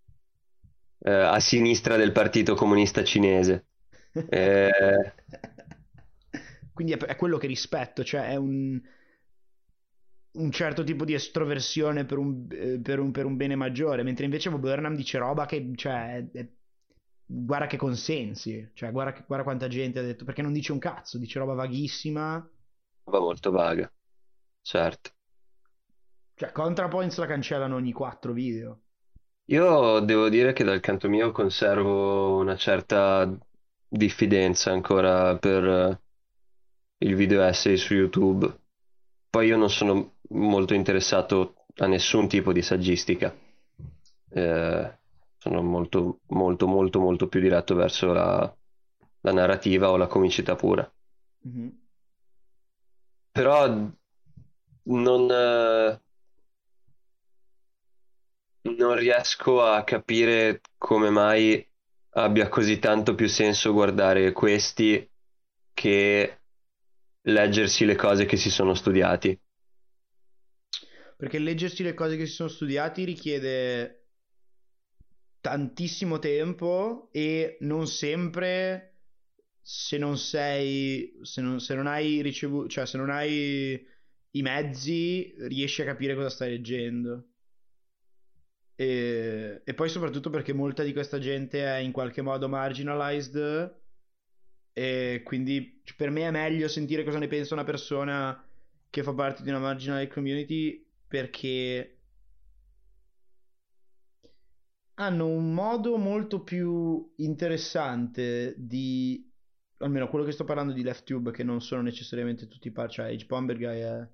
Eh, 0.99 1.13
a 1.13 1.41
sinistra 1.41 1.97
del 1.97 2.13
Partito 2.13 2.55
Comunista 2.55 3.05
Cinese. 3.05 3.67
eh... 4.31 5.15
Quindi 6.73 6.95
è, 6.95 6.97
è 6.97 7.17
quello 7.17 7.37
che 7.37 7.47
rispetto, 7.47 8.03
cioè 8.03 8.29
è 8.31 8.37
un 8.37 8.81
un 10.33 10.51
certo 10.51 10.85
tipo 10.85 11.05
di 11.05 11.15
estroversione 11.15 12.05
per 12.05 12.19
un, 12.19 12.47
eh, 12.51 12.81
per 12.81 12.99
un, 13.01 13.11
per 13.11 13.25
un 13.25 13.37
bene 13.37 13.57
maggiore, 13.57 14.03
mentre 14.03 14.25
invece 14.25 14.51
Bob 14.51 14.61
Burnham 14.61 14.95
dice 14.95 15.19
roba 15.19 15.47
che, 15.47 15.73
cioè, 15.75 16.25
è, 16.31 16.47
guarda 17.25 17.67
che 17.67 17.77
consensi, 17.77 18.71
cioè, 18.75 18.93
guarda, 18.93 19.13
che, 19.13 19.25
guarda 19.27 19.45
quanta 19.45 19.69
gente 19.69 19.99
ha 19.99 20.03
detto, 20.03 20.25
perché 20.25 20.43
non 20.43 20.53
dice 20.53 20.73
un 20.73 20.79
cazzo, 20.79 21.19
dice 21.19 21.39
roba 21.39 21.55
vaghissima. 21.55 22.49
Roba 23.05 23.19
molto 23.19 23.51
vaga, 23.51 23.91
certo. 24.63 25.11
Cioè, 26.35 26.53
ContraPoints 26.53 27.19
la 27.19 27.27
cancellano 27.27 27.75
ogni 27.75 27.93
quattro 27.93 28.33
video. 28.33 28.81
Io 29.47 29.99
devo 29.99 30.29
dire 30.29 30.53
che 30.53 30.63
dal 30.63 30.81
canto 30.81 31.09
mio 31.09 31.33
conservo 31.33 32.37
una 32.37 32.57
certa 32.57 33.37
diffidenza 33.89 34.71
ancora 34.71 35.37
per 35.39 36.01
il 36.99 37.17
video 37.17 37.43
essay 37.43 37.77
su 37.77 37.95
YouTube 37.95 38.61
poi 39.31 39.47
io 39.47 39.57
non 39.57 39.71
sono 39.71 40.17
molto 40.31 40.75
interessato 40.75 41.65
a 41.77 41.87
nessun 41.87 42.29
tipo 42.29 42.53
di 42.53 42.63
saggistica. 42.63 43.35
Eh, 44.33 44.99
sono 45.39 45.63
molto, 45.63 46.21
molto, 46.29 46.67
molto, 46.67 47.01
molto 47.01 47.29
più 47.29 47.41
diretto 47.41 47.75
verso 47.75 48.13
la, 48.13 48.57
la 49.21 49.33
narrativa 49.33 49.91
o 49.91 49.97
la 49.97 50.07
comicità 50.07 50.55
pura. 50.55 50.91
Mm-hmm. 51.49 51.69
Però 53.33 53.67
non, 54.83 55.31
eh, 55.31 56.01
non 58.63 58.95
riesco 58.95 59.63
a 59.63 59.83
capire 59.85 60.61
come 60.77 61.11
mai 61.11 61.67
abbia 62.15 62.49
così 62.49 62.79
tanto 62.79 63.15
più 63.15 63.29
senso 63.29 63.73
guardare 63.73 64.33
questi 64.33 65.09
che 65.73 66.41
leggersi 67.23 67.85
le 67.85 67.95
cose 67.95 68.27
che 68.27 68.37
si 68.37 68.51
sono 68.51 68.75
studiati. 68.75 69.39
Perché 71.21 71.39
leggersi 71.39 71.83
le 71.83 71.93
cose 71.93 72.17
che 72.17 72.25
si 72.25 72.33
sono 72.33 72.49
studiati 72.49 73.05
richiede 73.05 74.07
tantissimo 75.43 76.19
tempo 76.19 77.11
e 77.13 77.59
non 77.61 77.87
sempre 77.87 78.95
se 79.61 79.99
non 79.99 80.17
sei 80.17 81.19
se 81.21 81.43
non, 81.43 81.61
se 81.61 81.75
non 81.75 81.87
hai 81.87 82.23
ricevuto 82.23 82.69
cioè 82.69 82.87
se 82.87 82.97
non 82.97 83.11
hai 83.11 83.87
i 84.31 84.43
mezzi 84.43 85.35
riesci 85.41 85.83
a 85.83 85.85
capire 85.85 86.15
cosa 86.15 86.31
stai 86.31 86.53
leggendo. 86.53 87.27
E, 88.75 89.61
e 89.63 89.75
poi 89.75 89.91
soprattutto 89.91 90.31
perché 90.31 90.55
molta 90.55 90.83
di 90.83 90.95
questa 90.95 91.19
gente 91.19 91.63
è 91.63 91.81
in 91.81 91.93
qualche 91.93 92.23
modo 92.23 92.49
marginalized 92.49 93.79
e 94.73 95.21
quindi 95.23 95.83
per 95.95 96.09
me 96.09 96.23
è 96.23 96.31
meglio 96.31 96.67
sentire 96.67 97.05
cosa 97.05 97.19
ne 97.19 97.29
pensa 97.29 97.53
una 97.53 97.65
persona 97.65 98.43
che 98.89 99.03
fa 99.03 99.13
parte 99.13 99.43
di 99.43 99.51
una 99.51 99.59
marginal 99.59 100.09
community 100.09 100.89
perché 101.11 101.99
hanno 104.95 105.27
un 105.27 105.53
modo 105.55 105.97
molto 105.97 106.43
più 106.43 107.11
interessante 107.17 108.55
di 108.59 109.27
almeno 109.79 110.09
quello 110.09 110.25
che 110.27 110.33
sto 110.33 110.45
parlando 110.45 110.73
di 110.73 110.83
LeftTube 110.83 111.31
che 111.33 111.43
non 111.43 111.61
sono 111.63 111.81
necessariamente 111.83 112.47
tutti 112.49 112.71
par 112.71 112.91
cioè 112.91 113.13
H. 113.15 113.27
Bomber 113.27 113.57
Guy 113.57 113.81
è, 113.81 114.09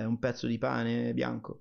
è 0.00 0.02
un 0.04 0.18
pezzo 0.18 0.46
di 0.46 0.56
pane 0.58 1.12
bianco 1.12 1.60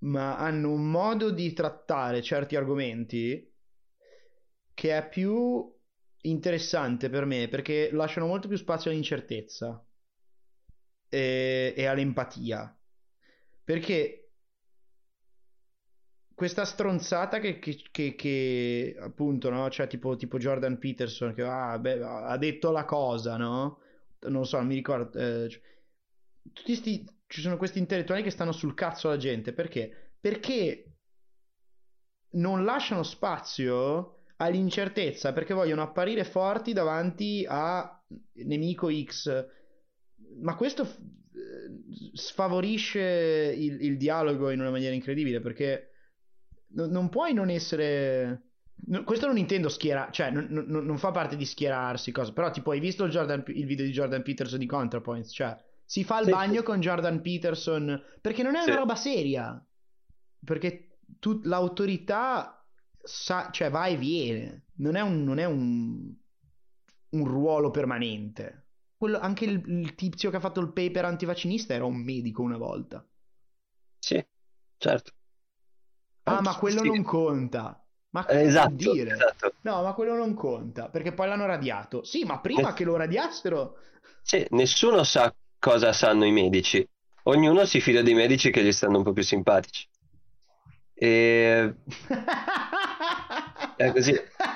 ma 0.00 0.36
hanno 0.36 0.70
un 0.72 0.90
modo 0.90 1.30
di 1.30 1.52
trattare 1.54 2.22
certi 2.22 2.54
argomenti 2.54 3.50
che 4.74 4.96
è 4.96 5.08
più 5.08 5.74
interessante 6.22 7.08
per 7.10 7.24
me 7.24 7.48
perché 7.48 7.90
lasciano 7.92 8.26
molto 8.28 8.46
più 8.46 8.56
spazio 8.56 8.90
all'incertezza 8.92 9.84
e, 11.08 11.74
e 11.76 11.86
all'empatia. 11.86 12.75
Perché 13.66 14.30
questa 16.32 16.64
stronzata 16.64 17.40
che, 17.40 17.58
che, 17.58 17.82
che, 17.90 18.14
che, 18.14 18.96
appunto, 19.00 19.50
no? 19.50 19.68
Cioè, 19.68 19.88
tipo, 19.88 20.14
tipo 20.14 20.38
Jordan 20.38 20.78
Peterson 20.78 21.34
che 21.34 21.42
ah, 21.42 21.76
beh, 21.76 22.00
ha 22.00 22.36
detto 22.36 22.70
la 22.70 22.84
cosa, 22.84 23.36
no? 23.36 23.80
Non 24.28 24.46
so, 24.46 24.58
non 24.58 24.68
mi 24.68 24.76
ricordo. 24.76 25.18
Eh, 25.18 25.48
cioè, 25.48 25.60
tutti 26.52 26.76
sti, 26.76 27.08
ci 27.26 27.40
sono 27.40 27.56
questi 27.56 27.80
intellettuali 27.80 28.22
che 28.22 28.30
stanno 28.30 28.52
sul 28.52 28.74
cazzo 28.74 29.08
alla 29.08 29.16
gente 29.16 29.52
perché? 29.52 30.12
Perché 30.20 30.98
non 32.34 32.64
lasciano 32.64 33.02
spazio 33.02 34.20
all'incertezza 34.36 35.32
perché 35.32 35.54
vogliono 35.54 35.82
apparire 35.82 36.22
forti 36.22 36.72
davanti 36.72 37.44
a 37.48 38.00
nemico 38.44 38.88
X. 38.92 39.44
Ma 40.42 40.54
questo 40.54 40.86
sfavorisce 42.12 43.54
il, 43.56 43.82
il 43.82 43.96
dialogo 43.96 44.50
in 44.50 44.60
una 44.60 44.70
maniera 44.70 44.94
incredibile 44.94 45.40
perché 45.40 45.90
no, 46.68 46.86
non 46.86 47.08
puoi 47.08 47.32
non 47.32 47.50
essere. 47.50 48.42
No, 48.88 49.04
questo 49.04 49.26
non 49.26 49.38
intendo 49.38 49.68
schierare, 49.68 50.12
cioè 50.12 50.30
non, 50.30 50.48
non, 50.50 50.84
non, 50.84 50.98
fa 50.98 51.10
parte 51.10 51.36
di 51.36 51.46
schierarsi, 51.46 52.12
cosa. 52.12 52.32
però 52.32 52.50
tipo 52.50 52.72
hai 52.72 52.80
visto 52.80 53.04
il, 53.04 53.10
Jordan, 53.10 53.42
il, 53.46 53.64
video 53.64 53.86
di 53.86 53.90
Jordan 53.90 54.22
Peterson 54.22 54.58
di 54.58 54.66
ContraPoints, 54.66 55.32
cioè 55.32 55.56
si 55.84 56.04
fa 56.04 56.18
il 56.18 56.26
sì, 56.26 56.30
bagno 56.32 56.58
sì. 56.58 56.62
con 56.62 56.80
Jordan 56.80 57.22
Peterson 57.22 58.02
perché 58.20 58.42
non 58.42 58.54
è 58.54 58.62
una 58.62 58.72
sì. 58.72 58.78
roba 58.78 58.94
seria, 58.94 59.66
perché 60.44 60.98
tu, 61.18 61.40
l'autorità 61.44 62.62
sa, 63.02 63.48
cioè 63.50 63.70
va 63.70 63.86
e 63.86 63.96
viene, 63.96 64.66
non 64.76 64.94
è 64.94 65.00
un, 65.00 65.24
non 65.24 65.38
è 65.38 65.44
un, 65.44 66.14
un 67.10 67.24
ruolo 67.24 67.70
permanente. 67.70 68.65
Quello, 68.96 69.18
anche 69.18 69.44
il, 69.44 69.62
il, 69.66 69.94
tizio 69.94 70.30
che 70.30 70.36
ha 70.36 70.40
fatto 70.40 70.60
il 70.60 70.72
paper 70.72 71.04
antivaccinista 71.04 71.74
era 71.74 71.84
un 71.84 71.96
medico 71.96 72.42
una 72.42 72.56
volta. 72.56 73.06
Sì, 73.98 74.24
certo. 74.78 75.12
Ah, 76.22 76.40
ma 76.40 76.56
quello 76.56 76.80
sì. 76.80 76.86
non 76.86 77.02
conta. 77.02 77.86
Ma 78.10 78.26
eh, 78.26 78.46
esatto, 78.46 78.72
dire? 78.74 79.12
Esatto. 79.12 79.52
No, 79.60 79.82
ma 79.82 79.92
quello 79.92 80.14
non 80.16 80.32
conta, 80.34 80.88
perché 80.88 81.12
poi 81.12 81.28
l'hanno 81.28 81.44
radiato. 81.46 82.02
Sì, 82.04 82.24
ma 82.24 82.40
prima 82.40 82.72
che 82.72 82.84
lo 82.84 82.96
radiassero... 82.96 83.76
Sì, 84.22 84.44
nessuno 84.50 85.04
sa 85.04 85.32
cosa 85.58 85.92
sanno 85.92 86.24
i 86.24 86.32
medici. 86.32 86.88
Ognuno 87.24 87.64
si 87.66 87.80
fida 87.80 88.02
dei 88.02 88.14
medici 88.14 88.50
che 88.50 88.64
gli 88.64 88.72
stanno 88.72 88.98
un 88.98 89.04
po' 89.04 89.12
più 89.12 89.22
simpatici. 89.22 89.86
E... 90.94 91.74
È 93.76 93.92
così. 93.92 94.14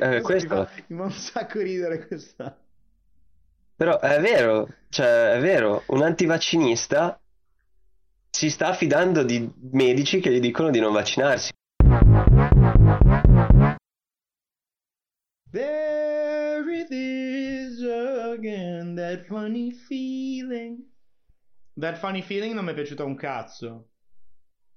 Eh, 0.00 0.20
questo... 0.20 0.68
Mi 0.88 0.96
fa 0.96 1.02
un 1.04 1.12
sacco 1.12 1.60
ridere 1.60 2.06
questa. 2.06 2.58
Però 3.76 3.98
è 3.98 4.20
vero, 4.20 4.68
cioè 4.88 5.32
è 5.32 5.40
vero, 5.40 5.82
un 5.86 6.02
antivaccinista 6.02 7.20
si 8.30 8.48
sta 8.50 8.68
affidando 8.68 9.22
di 9.22 9.50
medici 9.72 10.20
che 10.20 10.30
gli 10.30 10.40
dicono 10.40 10.70
di 10.70 10.80
non 10.80 10.92
vaccinarsi. 10.92 11.52
There 15.50 16.68
it 16.68 16.90
is 16.90 17.80
again, 17.82 18.94
that 18.96 19.26
funny 19.26 19.72
feeling. 19.72 20.84
That 21.76 21.98
funny 21.98 22.22
feeling 22.22 22.54
non 22.54 22.64
mi 22.64 22.72
è 22.72 22.74
piaciuto 22.74 23.04
un 23.04 23.16
cazzo. 23.16 23.88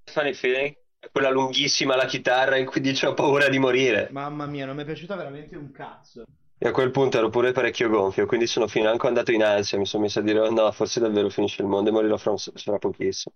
Funny 0.06 0.34
feeling? 0.34 0.76
Quella 1.12 1.30
lunghissima 1.30 1.96
la 1.96 2.06
chitarra 2.06 2.58
in 2.58 2.66
cui 2.66 2.82
dice 2.82 3.08
ho 3.08 3.14
paura 3.14 3.50
di 3.50 3.60
morire. 3.60 4.10
Mamma 4.12 4.46
mia, 4.46 4.66
non 4.66 4.76
mi 4.76 4.82
è 4.82 4.86
piaciuta 4.86 5.16
veramente 5.16 5.56
un 5.56 5.72
cazzo. 5.72 6.26
E 6.60 6.68
a 6.68 6.72
quel 6.72 6.90
punto 6.90 7.20
ero 7.20 7.30
pure 7.30 7.52
parecchio 7.52 7.88
gonfio, 7.88 8.26
quindi 8.26 8.48
sono 8.48 8.68
financo 8.68 9.06
andato 9.08 9.32
in 9.32 9.44
ansia, 9.44 9.78
mi 9.78 9.86
sono 9.86 10.04
messo 10.04 10.20
a 10.20 10.22
dire 10.24 10.40
oh, 10.40 10.50
no, 10.50 10.72
forse 10.72 11.00
davvero 11.00 11.30
finisce 11.30 11.62
il 11.62 11.68
mondo 11.68 11.90
e 11.90 11.94
morirò 11.94 12.18
fra, 12.18 12.36
fra 12.36 12.80
pochissimo. 12.80 13.36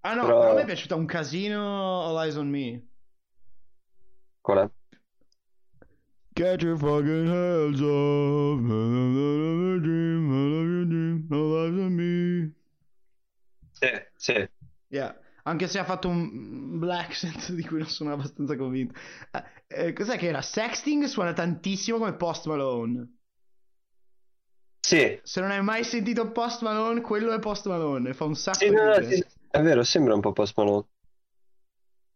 Ah 0.00 0.14
no, 0.14 0.26
Però... 0.26 0.50
a 0.50 0.54
me 0.54 0.62
è 0.62 0.66
piaciuta 0.66 0.94
un 0.94 1.06
casino 1.06 2.06
All 2.06 2.22
Eyes 2.22 2.36
on 2.36 2.48
Me. 2.48 2.86
Qual 4.42 4.58
è? 4.58 4.70
Get 6.32 6.62
your 6.62 6.78
fucking 6.78 7.28
hands 7.28 7.80
off. 7.80 8.60
All 11.30 11.64
eyes 11.64 11.78
on 11.78 11.92
me. 11.92 12.52
Sì, 13.72 13.88
sì. 14.16 14.48
Yeah. 14.88 15.14
Anche 15.44 15.68
se 15.68 15.78
ha 15.78 15.84
fatto 15.84 16.08
un 16.08 16.78
black 16.78 17.10
accent 17.10 17.52
di 17.52 17.64
cui 17.64 17.78
non 17.78 17.88
sono 17.88 18.12
abbastanza 18.12 18.56
convinto. 18.56 18.98
Eh, 19.30 19.86
eh, 19.86 19.92
cos'è 19.92 20.18
che 20.18 20.28
era? 20.28 20.42
Sexting 20.42 21.04
suona 21.04 21.32
tantissimo 21.32 21.98
come 21.98 22.14
Post 22.14 22.46
Malone. 22.46 23.16
Sì. 24.80 25.20
Se 25.22 25.40
non 25.40 25.50
hai 25.50 25.62
mai 25.62 25.84
sentito 25.84 26.30
Post 26.32 26.62
Malone, 26.62 27.00
quello 27.00 27.32
è 27.32 27.38
Post 27.38 27.68
Malone. 27.68 28.12
Fa 28.14 28.24
un 28.24 28.34
sacco 28.34 28.58
sì, 28.58 28.68
di 28.68 28.74
no, 28.74 29.02
sì, 29.02 29.24
È 29.50 29.60
vero, 29.60 29.82
sembra 29.82 30.14
un 30.14 30.20
po' 30.20 30.32
Post 30.32 30.54
Malone. 30.56 30.86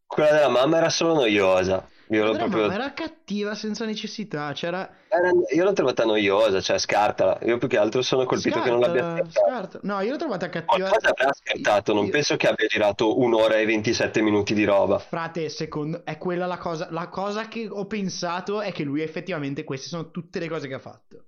Quella 0.07 0.33
della 0.33 0.49
mamma 0.49 0.79
era 0.79 0.91
solo 0.91 1.15
noiosa. 1.15 1.89
Io 2.09 2.25
l'ho 2.25 2.37
proprio... 2.37 2.71
era 2.71 2.93
cattiva 2.93 3.55
senza 3.55 3.85
necessità. 3.85 4.53
C'era... 4.53 4.89
Era... 5.09 5.31
Io 5.55 5.65
l'ho 5.65 5.73
trovata 5.73 6.05
noiosa, 6.05 6.61
cioè 6.61 6.79
scartala. 6.79 7.39
Io 7.43 7.59
più 7.59 7.69
che 7.69 7.79
altro 7.79 8.03
sono 8.03 8.25
colpito 8.25 8.61
scarta, 8.61 8.65
che 8.65 8.71
non 8.71 8.81
l'abbia 8.81 9.31
scarta. 9.31 9.79
No, 9.83 10.01
io 10.01 10.11
l'ho 10.11 10.19
trovata 10.19 10.49
cattiva. 10.49 10.89
Qualcosa 10.89 11.09
avrà 11.09 11.33
scartato, 11.33 11.95
non 11.95 12.07
io... 12.07 12.11
penso 12.11 12.37
che 12.37 12.49
abbia 12.49 12.67
girato 12.67 13.19
un'ora 13.19 13.57
e 13.57 13.65
27 13.65 14.21
minuti 14.21 14.55
di 14.55 14.65
roba. 14.65 14.99
Frate, 14.99 15.49
secondo 15.49 16.05
è 16.05 16.19
quella 16.19 16.47
la 16.47 16.59
cosa. 16.59 16.89
La 16.91 17.09
cosa 17.09 17.49
che 17.49 17.67
ho 17.71 17.87
pensato 17.87 18.61
è 18.61 18.73
che 18.73 18.85
lui 18.85 19.01
effettivamente 19.01 19.65
queste 19.65 19.89
sono 19.89 20.11
tutte 20.11 20.39
le 20.39 20.49
cose 20.49 20.69
che 20.69 20.75
ha 20.75 20.79
fatto. 20.79 21.25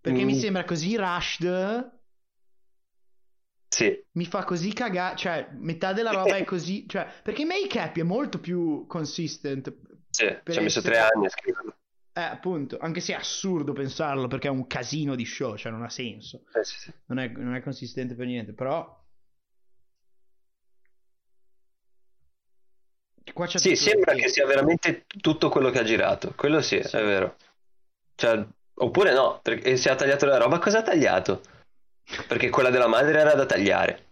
Perché 0.00 0.22
mm. 0.22 0.26
mi 0.26 0.34
sembra 0.34 0.64
così 0.64 0.96
rushed 0.96 1.98
sì. 3.70 3.96
Mi 4.14 4.26
fa 4.26 4.42
così 4.42 4.72
cagare, 4.72 5.14
cioè 5.16 5.48
metà 5.52 5.92
della 5.92 6.10
roba 6.10 6.34
è 6.34 6.44
così, 6.44 6.86
cioè, 6.88 7.06
perché 7.22 7.44
Make 7.44 7.78
Happy 7.78 8.00
è 8.00 8.04
molto 8.04 8.40
più 8.40 8.84
consistent. 8.88 9.72
Sì, 10.10 10.38
ci 10.44 10.58
ha 10.58 10.62
messo 10.62 10.82
tre 10.82 10.98
anni 10.98 11.26
a 11.26 11.30
scriverlo. 11.30 11.74
Eh, 12.12 12.20
appunto, 12.20 12.76
anche 12.78 13.00
se 13.00 13.12
è 13.12 13.16
assurdo 13.16 13.72
pensarlo 13.72 14.26
perché 14.26 14.48
è 14.48 14.50
un 14.50 14.66
casino 14.66 15.14
di 15.14 15.24
show, 15.24 15.56
cioè 15.56 15.70
non 15.70 15.84
ha 15.84 15.88
senso. 15.88 16.42
Eh, 16.52 16.64
sì, 16.64 16.78
sì. 16.78 16.92
Non, 17.06 17.18
è, 17.18 17.28
non, 17.28 17.54
è, 17.54 17.62
consistente 17.62 18.14
per 18.14 18.26
niente, 18.26 18.52
però... 18.52 18.98
Sì, 23.54 23.76
sembra 23.76 24.14
che 24.14 24.28
sia 24.28 24.44
veramente 24.44 25.04
tutto 25.20 25.50
quello 25.50 25.70
che 25.70 25.78
ha 25.78 25.84
girato, 25.84 26.32
quello 26.34 26.60
sì, 26.60 26.82
sì. 26.82 26.96
è 26.96 27.02
vero. 27.02 27.36
Cioè, 28.16 28.44
oppure 28.74 29.14
no, 29.14 29.38
perché 29.40 29.76
se 29.76 29.88
ha 29.88 29.94
tagliato 29.94 30.26
la 30.26 30.36
roba, 30.36 30.58
cosa 30.58 30.80
ha 30.80 30.82
tagliato? 30.82 31.40
Perché 32.26 32.50
quella 32.50 32.70
della 32.70 32.88
madre 32.88 33.18
era 33.18 33.34
da 33.34 33.46
tagliare. 33.46 34.09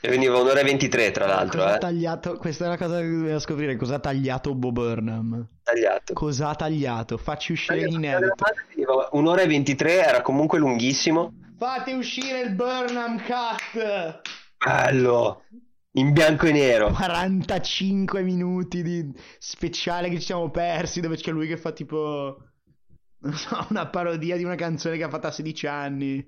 E 0.00 0.08
veniva 0.08 0.38
un'ora 0.38 0.60
e 0.60 0.64
23 0.64 1.10
tra 1.10 1.26
l'altro. 1.26 1.62
Cosa 1.62 1.76
eh. 1.76 1.78
tagliato? 1.78 2.36
Questa 2.36 2.64
è 2.64 2.68
la 2.68 2.76
cosa 2.76 3.00
che 3.00 3.10
dobbiamo 3.10 3.38
scoprire. 3.38 3.76
Cosa 3.76 3.96
ha 3.96 3.98
tagliato 3.98 4.54
Bob 4.54 4.74
Burnham? 4.74 5.48
Tagliato. 5.62 6.12
Cosa 6.12 6.50
ha 6.50 6.54
tagliato? 6.54 7.16
Facci 7.16 7.52
uscire 7.52 7.86
l'inedito. 7.86 8.44
Un'ora 9.12 9.42
e 9.42 9.46
23 9.46 10.04
era 10.04 10.22
comunque 10.22 10.58
lunghissimo. 10.58 11.32
Fate 11.58 11.94
uscire 11.94 12.40
il 12.40 12.54
Burnham 12.54 13.18
Cut! 13.24 14.20
Bello! 14.64 15.42
In 15.92 16.12
bianco 16.12 16.46
e 16.46 16.52
nero. 16.52 16.90
45 16.90 18.22
minuti 18.22 18.82
di 18.82 19.10
speciale 19.38 20.10
che 20.10 20.18
ci 20.18 20.26
siamo 20.26 20.50
persi 20.50 21.00
dove 21.00 21.16
c'è 21.16 21.30
lui 21.30 21.46
che 21.46 21.56
fa 21.56 21.72
tipo... 21.72 22.36
Non 23.18 23.32
so, 23.32 23.66
una 23.70 23.86
parodia 23.88 24.36
di 24.36 24.44
una 24.44 24.56
canzone 24.56 24.98
che 24.98 25.04
ha 25.04 25.08
fatto 25.08 25.26
a 25.26 25.30
16 25.30 25.66
anni. 25.66 26.24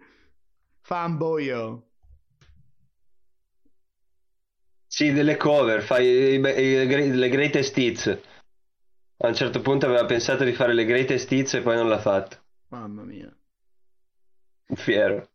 Fanboyo. 0.80 1.87
Sì, 4.90 5.12
delle 5.12 5.36
cover, 5.36 5.82
fai 5.82 6.40
le 6.40 7.28
greatest 7.28 7.76
hits. 7.76 8.20
A 9.18 9.28
un 9.28 9.34
certo 9.34 9.60
punto 9.60 9.84
aveva 9.84 10.06
pensato 10.06 10.44
di 10.44 10.54
fare 10.54 10.72
le 10.72 10.86
greatest 10.86 11.30
hits 11.30 11.54
e 11.54 11.60
poi 11.60 11.76
non 11.76 11.88
l'ha 11.88 11.98
fatto. 11.98 12.38
Mamma 12.68 13.02
mia. 13.02 13.30
Fiero. 14.74 15.28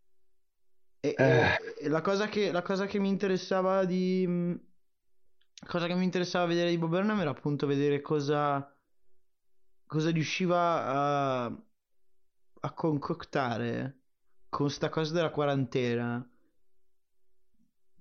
E, 1.00 1.14
eh. 1.16 1.58
e 1.80 1.88
la, 1.88 2.02
cosa 2.02 2.28
che, 2.28 2.52
la 2.52 2.64
cosa 2.64 2.88
che 2.88 2.98
mi 2.98 3.10
interessava 3.10 3.86
di... 3.86 4.26
La 4.26 5.68
cosa 5.68 5.86
che 5.86 5.94
mi 5.94 6.04
interessava 6.04 6.46
vedere 6.46 6.70
di 6.70 6.78
Bob 6.78 6.90
Burnham 6.90 7.20
era 7.20 7.30
appunto 7.30 7.68
vedere 7.68 8.02
cosa... 8.02 8.76
Cosa 9.86 10.10
riusciva 10.10 10.86
a... 10.86 11.46
A 12.66 12.72
concoctare 12.74 14.00
con 14.50 14.70
sta 14.70 14.90
cosa 14.90 15.14
della 15.14 15.30
quarantena. 15.30 16.26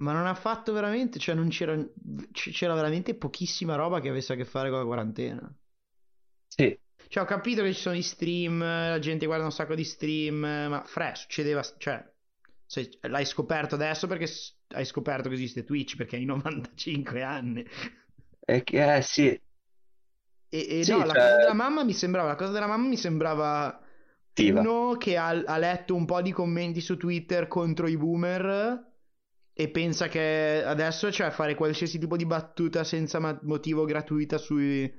Ma 0.03 0.13
non 0.13 0.27
ha 0.27 0.35
fatto 0.35 0.73
veramente, 0.73 1.21
cioè 1.21 1.37
non 1.37 1.49
c'era, 1.49 1.79
c'era 2.33 2.75
veramente 2.75 3.15
pochissima 3.15 3.77
roba 3.77 4.01
che 4.01 4.09
avesse 4.09 4.33
a 4.33 4.37
che 4.37 4.45
fare 4.45 4.69
con 4.69 4.81
la 4.81 4.85
quarantena. 4.85 5.55
Sì. 6.49 6.77
Cioè 7.07 7.23
ho 7.23 7.27
capito 7.27 7.63
che 7.63 7.73
ci 7.73 7.81
sono 7.81 7.95
i 7.95 8.03
stream, 8.03 8.59
la 8.59 8.99
gente 8.99 9.27
guarda 9.27 9.45
un 9.45 9.53
sacco 9.53 9.77
di 9.77 9.85
stream, 9.85 10.39
ma 10.39 10.83
fre, 10.85 11.13
succedeva, 11.15 11.63
cioè 11.79 12.05
se, 12.67 12.99
l'hai 13.03 13.25
scoperto 13.25 13.77
adesso 13.77 14.09
perché 14.09 14.29
hai 14.71 14.85
scoperto 14.85 15.29
che 15.29 15.35
esiste 15.37 15.63
Twitch 15.63 15.95
perché 15.95 16.17
hai 16.17 16.25
95 16.27 17.23
anni. 17.23 17.65
Eh, 18.41 18.65
eh 18.67 19.03
sì. 19.03 19.29
E, 19.29 19.41
e 20.49 20.83
sì, 20.83 20.91
no, 20.91 20.99
cioè... 20.99 21.07
la 21.07 21.13
cosa 21.13 21.37
della 21.37 21.55
mamma 21.55 21.85
mi 21.85 21.93
sembrava, 21.93 22.29
la 22.29 22.37
cosa 22.37 22.51
della 22.51 22.67
mamma 22.67 22.89
mi 22.89 22.97
sembrava 22.97 23.81
attiva. 24.31 24.61
Uno 24.61 24.97
che 24.97 25.17
ha, 25.17 25.29
ha, 25.29 25.59
letto 25.59 25.95
un 25.95 26.07
po' 26.07 26.21
di 26.23 26.33
commenti 26.33 26.81
su 26.81 26.97
Twitter 26.97 27.47
contro 27.47 27.87
i 27.87 27.97
boomer 27.97 28.91
e 29.53 29.69
pensa 29.69 30.09
che 30.09 30.63
adesso 30.65 31.13
cioè 31.13 31.31
fare 31.31 31.55
qualsiasi 31.55 31.99
tipo 31.99 32.17
di 32.17 32.27
battuta 32.27 32.85
senza 32.85 33.41
motivo 33.43 33.85
gratuita 33.85 34.39
sui, 34.39 34.93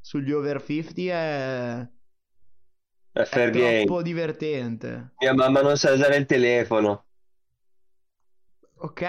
sugli 0.00 0.32
over 0.32 0.62
50 0.62 1.02
è 1.02 1.88
è, 3.12 3.22
è 3.22 3.50
troppo 3.50 4.02
divertente. 4.02 5.14
Mia 5.18 5.34
mamma 5.34 5.60
non 5.60 5.76
sa 5.76 5.92
usare 5.92 6.16
il 6.16 6.26
telefono. 6.26 7.06
Ok. 8.76 9.02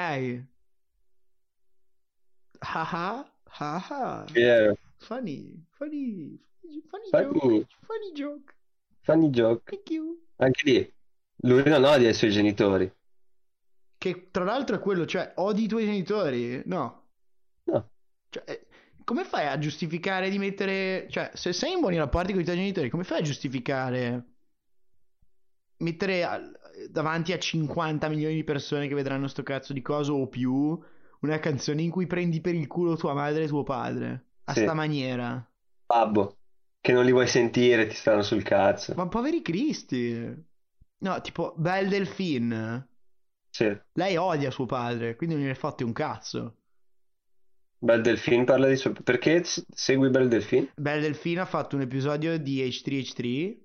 Haha, 2.60 3.32
haha. 3.46 4.26
Yeah. 4.34 4.74
Funny, 4.98 5.64
funny, 5.70 6.40
funny, 6.62 6.82
funny, 6.90 7.10
funny 7.10 7.32
joke. 7.32 7.68
Funny 7.82 8.12
joke. 8.12 8.54
Funny 9.02 9.30
joke. 9.30 9.82
Anche 10.38 10.62
lì, 10.70 10.94
lui 11.42 11.64
non 11.70 11.84
odia 11.84 12.10
i 12.10 12.14
suoi 12.14 12.32
genitori. 12.32 12.92
Che 14.00 14.30
tra 14.32 14.46
l'altro 14.46 14.78
è 14.78 14.80
quello, 14.80 15.06
cioè, 15.06 15.34
odi 15.36 15.66
i 15.66 15.68
tuoi 15.68 15.86
genitori? 15.86 16.62
No. 16.66 17.10
No. 17.66 17.90
Cioè, 18.30 18.44
eh, 18.48 18.68
come 19.04 19.26
fai 19.26 19.46
a 19.46 19.60
giustificare 19.60 20.30
di 20.30 20.38
mettere... 20.40 21.06
Cioè, 21.10 21.32
se 21.34 21.54
sei 21.54 21.74
in 21.74 21.82
buoni 21.82 21.98
rapporti 21.98 22.32
con 22.32 22.42
i 22.42 22.46
tuoi 22.46 22.56
genitori, 22.56 22.90
come 22.90 23.04
fai 23.04 23.20
a 23.20 23.24
giustificare... 23.24 24.26
Mettere 25.80 26.24
a... 26.24 26.42
davanti 26.90 27.34
a 27.34 27.38
50 27.38 28.08
milioni 28.08 28.36
di 28.36 28.44
persone 28.44 28.88
che 28.88 28.96
vedranno 28.96 29.28
sto 29.28 29.44
cazzo 29.44 29.74
di 29.74 29.82
coso 29.82 30.14
o 30.14 30.28
più 30.28 30.82
una 31.20 31.40
canzone 31.40 31.82
in 31.82 31.92
cui 31.92 32.08
prendi 32.08 32.40
per 32.40 32.56
il 32.56 32.68
culo 32.68 32.96
tua 32.96 33.14
madre 33.14 33.44
e 33.44 33.48
tuo 33.48 33.64
padre? 33.64 34.28
A 34.46 34.54
sì. 34.54 34.62
sta 34.62 34.74
maniera. 34.74 35.46
Babbo 35.86 36.40
che 36.82 36.94
non 36.94 37.06
li 37.06 37.12
vuoi 37.12 37.28
sentire, 37.28 37.88
ti 37.88 37.96
stanno 37.96 38.22
sul 38.22 38.44
cazzo. 38.44 38.94
Ma 38.96 39.08
poveri 39.08 39.42
cristi. 39.42 40.48
No, 41.00 41.22
tipo 41.22 41.54
Belle 41.58 41.90
Delphine. 41.90 42.89
Sì. 43.50 43.78
Lei 43.94 44.16
odia 44.18 44.52
suo 44.52 44.66
padre, 44.66 45.16
quindi 45.16 45.36
non 45.36 45.44
gli 45.44 45.50
hai 45.50 45.56
fatti 45.56 45.84
un 45.84 45.94
cazzo. 45.94 46.56
Belle 47.78 48.02
Delphine 48.02 48.44
parla 48.44 48.68
di 48.68 48.76
suo... 48.76 48.92
Perché 48.92 49.44
segui 49.44 50.10
Belle 50.10 50.28
Delphine? 50.28 50.72
Belle 50.76 51.02
Delphine 51.02 51.42
ha 51.42 51.46
fatto 51.46 51.76
un 51.76 51.82
episodio 51.82 52.38
di 52.38 52.62
H3H3 52.62 53.58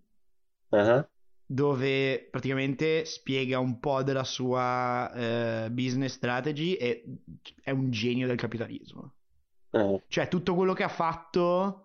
uh-huh. 0.68 1.08
dove 1.46 2.28
praticamente 2.30 3.04
spiega 3.04 3.58
un 3.58 3.80
po' 3.80 4.02
della 4.04 4.24
sua 4.24 5.10
uh, 5.12 5.70
business 5.70 6.14
strategy 6.14 6.74
e 6.74 7.04
è 7.60 7.70
un 7.70 7.90
genio 7.90 8.26
del 8.28 8.36
capitalismo. 8.36 9.14
Uh-huh. 9.70 10.00
Cioè 10.06 10.28
tutto 10.28 10.54
quello 10.54 10.74
che 10.74 10.84
ha 10.84 10.88
fatto 10.88 11.80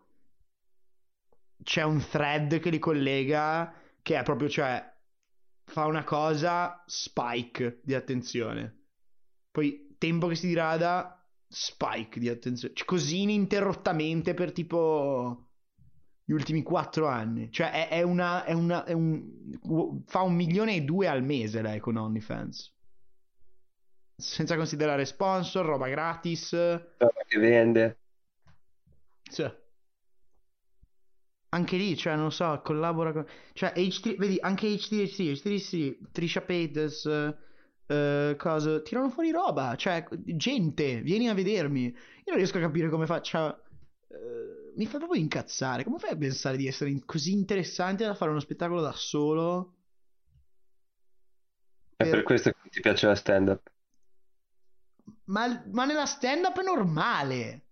c'è 1.63 1.83
un 1.83 1.99
thread 1.99 2.59
che 2.59 2.69
li 2.69 2.79
collega 2.79 3.73
che 4.01 4.17
è 4.17 4.23
proprio, 4.23 4.49
cioè, 4.49 4.83
fa 5.69 5.85
una 5.85 6.03
cosa, 6.03 6.83
spike 6.85 7.79
di 7.83 7.93
attenzione. 7.93 8.87
Poi 9.51 9.95
tempo 9.97 10.27
che 10.27 10.35
si 10.35 10.47
dirada, 10.47 11.25
spike 11.47 12.19
di 12.19 12.29
attenzione. 12.29 12.73
Cioè, 12.73 12.85
così 12.85 13.21
ininterrottamente 13.21 14.33
per 14.33 14.51
tipo 14.51 15.49
gli 16.23 16.31
ultimi 16.31 16.63
quattro 16.63 17.07
anni. 17.07 17.51
Cioè, 17.51 17.71
è, 17.71 17.87
è 17.89 18.01
una. 18.01 18.43
È 18.43 18.53
una 18.53 18.83
è 18.83 18.93
un, 18.93 20.01
fa 20.05 20.21
un 20.21 20.35
milione 20.35 20.75
e 20.75 20.81
due 20.81 21.07
al 21.07 21.23
mese 21.23 21.61
lei 21.61 21.79
con 21.79 21.95
OnlyFans. 21.95 22.75
Senza 24.15 24.55
considerare 24.55 25.05
sponsor, 25.05 25.65
roba 25.65 25.87
gratis. 25.87 26.51
Roba 26.51 27.23
che 27.27 27.39
vende. 27.39 27.99
Sì. 29.29 29.49
Anche 31.49 31.77
lì, 31.77 31.95
cioè, 31.97 32.15
non 32.15 32.31
so, 32.31 32.61
collabora 32.63 33.11
con... 33.11 33.25
Cioè, 33.53 33.73
H3, 33.75 34.17
vedi, 34.17 34.37
anche 34.39 34.67
H3H3, 34.67 35.31
H3H3, 35.33 35.97
Trisha 36.11 36.41
Paytas, 36.41 37.03
uh, 37.05 38.35
cosa, 38.35 38.81
tirano 38.81 39.09
fuori 39.09 39.31
roba, 39.31 39.75
cioè, 39.75 40.05
gente, 40.11 41.01
vieni 41.01 41.27
a 41.27 41.33
vedermi. 41.33 41.85
Io 41.85 42.23
non 42.27 42.37
riesco 42.37 42.57
a 42.57 42.61
capire 42.61 42.89
come 42.89 43.05
faccia... 43.05 43.59
Uh, 44.07 44.73
mi 44.75 44.85
fa 44.85 44.97
proprio 44.97 45.21
incazzare. 45.21 45.83
Come 45.83 45.97
fai 45.97 46.11
a 46.11 46.17
pensare 46.17 46.55
di 46.55 46.67
essere 46.67 46.97
così 47.05 47.33
interessante 47.33 48.05
da 48.05 48.13
fare 48.13 48.31
uno 48.31 48.39
spettacolo 48.39 48.81
da 48.81 48.93
solo? 48.93 49.75
È 51.95 52.03
per, 52.03 52.11
per 52.11 52.23
questo 52.23 52.51
che 52.51 52.69
ti 52.69 52.79
piace 52.79 53.07
la 53.07 53.15
stand-up. 53.15 53.71
Ma, 55.25 55.63
ma 55.71 55.85
nella 55.85 56.05
stand-up 56.05 56.59
è 56.59 56.63
normale. 56.63 57.68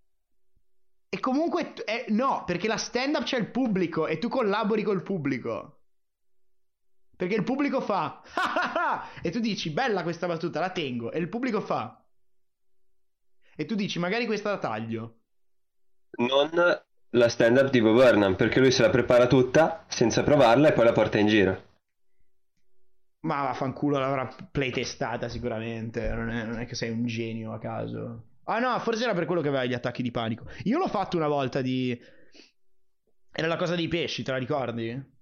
E 1.10 1.20
comunque, 1.20 1.72
eh, 1.84 2.06
no, 2.08 2.44
perché 2.44 2.68
la 2.68 2.76
stand-up 2.76 3.24
c'è 3.24 3.38
il 3.38 3.50
pubblico 3.50 4.06
e 4.06 4.18
tu 4.18 4.28
collabori 4.28 4.82
col 4.82 5.02
pubblico. 5.02 5.80
Perché 7.16 7.34
il 7.34 7.44
pubblico 7.44 7.80
fa 7.80 8.22
e 9.22 9.30
tu 9.30 9.40
dici 9.40 9.70
bella 9.70 10.02
questa 10.02 10.26
battuta, 10.26 10.60
la 10.60 10.70
tengo 10.70 11.10
e 11.10 11.18
il 11.18 11.28
pubblico 11.28 11.60
fa 11.60 12.04
e 13.56 13.64
tu 13.64 13.74
dici 13.74 13.98
magari 13.98 14.24
questa 14.24 14.50
la 14.50 14.58
taglio. 14.58 15.16
Non 16.18 16.50
la 17.10 17.28
stand-up 17.28 17.70
di 17.70 17.80
Bob 17.80 17.96
Burnham, 17.96 18.36
perché 18.36 18.60
lui 18.60 18.70
se 18.70 18.82
la 18.82 18.90
prepara 18.90 19.26
tutta 19.26 19.84
senza 19.88 20.22
provarla 20.22 20.68
e 20.68 20.72
poi 20.72 20.84
la 20.84 20.92
porta 20.92 21.18
in 21.18 21.26
giro. 21.26 21.62
Ma 23.20 23.42
vaffanculo 23.42 23.98
l'avrà 23.98 24.32
playtestata 24.50 25.28
sicuramente, 25.28 26.08
non 26.10 26.30
è, 26.30 26.44
non 26.44 26.60
è 26.60 26.66
che 26.66 26.76
sei 26.76 26.90
un 26.90 27.04
genio 27.04 27.52
a 27.52 27.58
caso. 27.58 28.27
Ah 28.50 28.60
no, 28.60 28.78
forse 28.78 29.04
era 29.04 29.12
per 29.12 29.26
quello 29.26 29.42
che 29.42 29.48
aveva 29.48 29.66
gli 29.66 29.74
attacchi 29.74 30.02
di 30.02 30.10
panico. 30.10 30.46
Io 30.64 30.78
l'ho 30.78 30.88
fatto 30.88 31.16
una 31.16 31.28
volta 31.28 31.60
di... 31.60 31.98
Era 33.30 33.46
la 33.46 33.56
cosa 33.56 33.74
dei 33.74 33.88
pesci, 33.88 34.22
te 34.22 34.30
la 34.30 34.38
ricordi? 34.38 35.16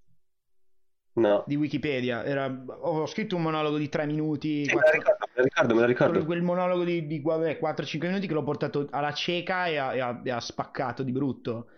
No. 1.15 1.43
Di 1.45 1.57
Wikipedia. 1.57 2.25
Era... 2.25 2.65
Ho 2.83 3.05
scritto 3.07 3.35
un 3.35 3.43
monologo 3.43 3.79
di 3.79 3.89
3 3.89 4.07
minuti. 4.07 4.65
Sì, 4.65 4.71
4... 4.71 4.93
me, 4.93 4.99
la 4.99 5.03
ricordo, 5.03 5.27
me 5.35 5.35
la 5.35 5.43
ricordo, 5.43 5.75
me 5.75 5.81
la 5.81 5.87
ricordo. 5.87 6.25
Quel 6.25 6.43
monologo 6.43 6.85
di, 6.85 7.09
di 7.09 7.21
4-5 7.21 8.07
minuti 8.07 8.29
che 8.29 8.33
l'ho 8.33 8.45
portato 8.45 8.87
alla 8.91 9.13
cieca 9.13 9.67
e 9.67 9.77
ha, 9.77 9.95
e 9.95 10.01
ha, 10.01 10.21
e 10.23 10.31
ha 10.31 10.41
spaccato 10.41 11.03
di 11.03 11.11
brutto. 11.11 11.69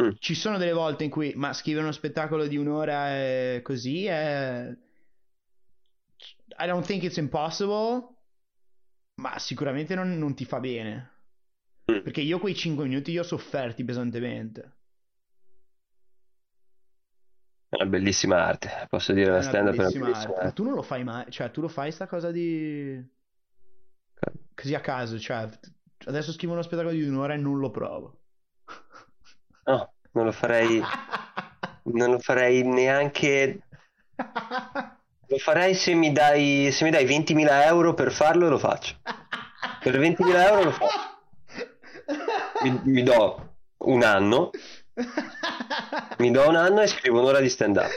Mm. 0.00 0.12
Ci 0.18 0.34
sono 0.34 0.56
delle 0.56 0.72
volte 0.72 1.04
in 1.04 1.10
cui, 1.10 1.34
ma 1.36 1.52
scrivere 1.52 1.84
uno 1.84 1.92
spettacolo 1.92 2.46
di 2.46 2.56
un'ora 2.56 3.08
è 3.08 3.60
così 3.62 4.06
è... 4.06 4.74
I 6.60 6.66
don't 6.66 6.86
think 6.86 7.02
it's 7.02 7.18
impossible 7.18 8.16
ma 9.18 9.38
sicuramente 9.38 9.94
non, 9.94 10.16
non 10.18 10.34
ti 10.34 10.44
fa 10.44 10.60
bene. 10.60 11.16
Mm. 11.90 12.00
Perché 12.02 12.20
io 12.20 12.38
quei 12.38 12.54
5 12.54 12.84
minuti 12.84 13.12
li 13.12 13.18
ho 13.18 13.22
sofferti 13.22 13.84
pesantemente. 13.84 14.76
È 17.68 17.76
una 17.76 17.86
bellissima 17.86 18.42
arte, 18.44 18.86
posso 18.88 19.12
dire, 19.12 19.30
la 19.30 19.42
stand 19.42 19.68
up 19.68 19.74
è 19.74 19.78
una 19.78 19.82
bellissima 19.82 20.06
arte. 20.06 20.32
arte. 20.32 20.44
Ma 20.44 20.52
tu 20.52 20.64
non 20.64 20.74
lo 20.74 20.82
fai 20.82 21.04
mai, 21.04 21.30
cioè 21.30 21.50
tu 21.50 21.60
lo 21.60 21.68
fai 21.68 21.92
sta 21.92 22.06
cosa 22.06 22.30
di... 22.30 23.16
Così 24.54 24.74
a 24.74 24.80
caso, 24.80 25.18
cioè 25.18 25.48
adesso 26.06 26.32
scrivo 26.32 26.54
uno 26.54 26.62
spettacolo 26.62 26.94
di 26.94 27.02
un'ora 27.02 27.34
e 27.34 27.36
non 27.36 27.58
lo 27.58 27.70
provo. 27.70 28.20
No, 29.64 29.92
non 30.12 30.24
lo 30.24 30.32
farei... 30.32 30.80
non 31.92 32.12
lo 32.12 32.18
farei 32.18 32.62
neanche... 32.66 33.62
Lo 35.28 35.38
farei 35.38 35.74
se 35.74 35.94
mi 35.94 36.12
dai, 36.12 36.70
se 36.72 36.84
mi 36.84 36.90
dai 36.90 37.04
20.000 37.04 37.66
euro 37.66 37.94
per 37.94 38.12
farlo, 38.12 38.48
lo 38.48 38.58
faccio. 38.58 38.96
Per 39.80 39.98
20.000 39.98 40.46
euro 40.46 40.64
lo 40.64 40.70
faccio. 40.70 40.98
Mi, 42.62 42.80
mi 42.84 43.02
do 43.02 43.56
un 43.78 44.02
anno. 44.02 44.50
Mi 46.18 46.30
do 46.32 46.48
un 46.48 46.56
anno 46.56 46.80
e 46.80 46.88
scrivo 46.88 47.20
un'ora 47.20 47.40
di 47.40 47.48
stand 47.48 47.76
up. 47.76 47.88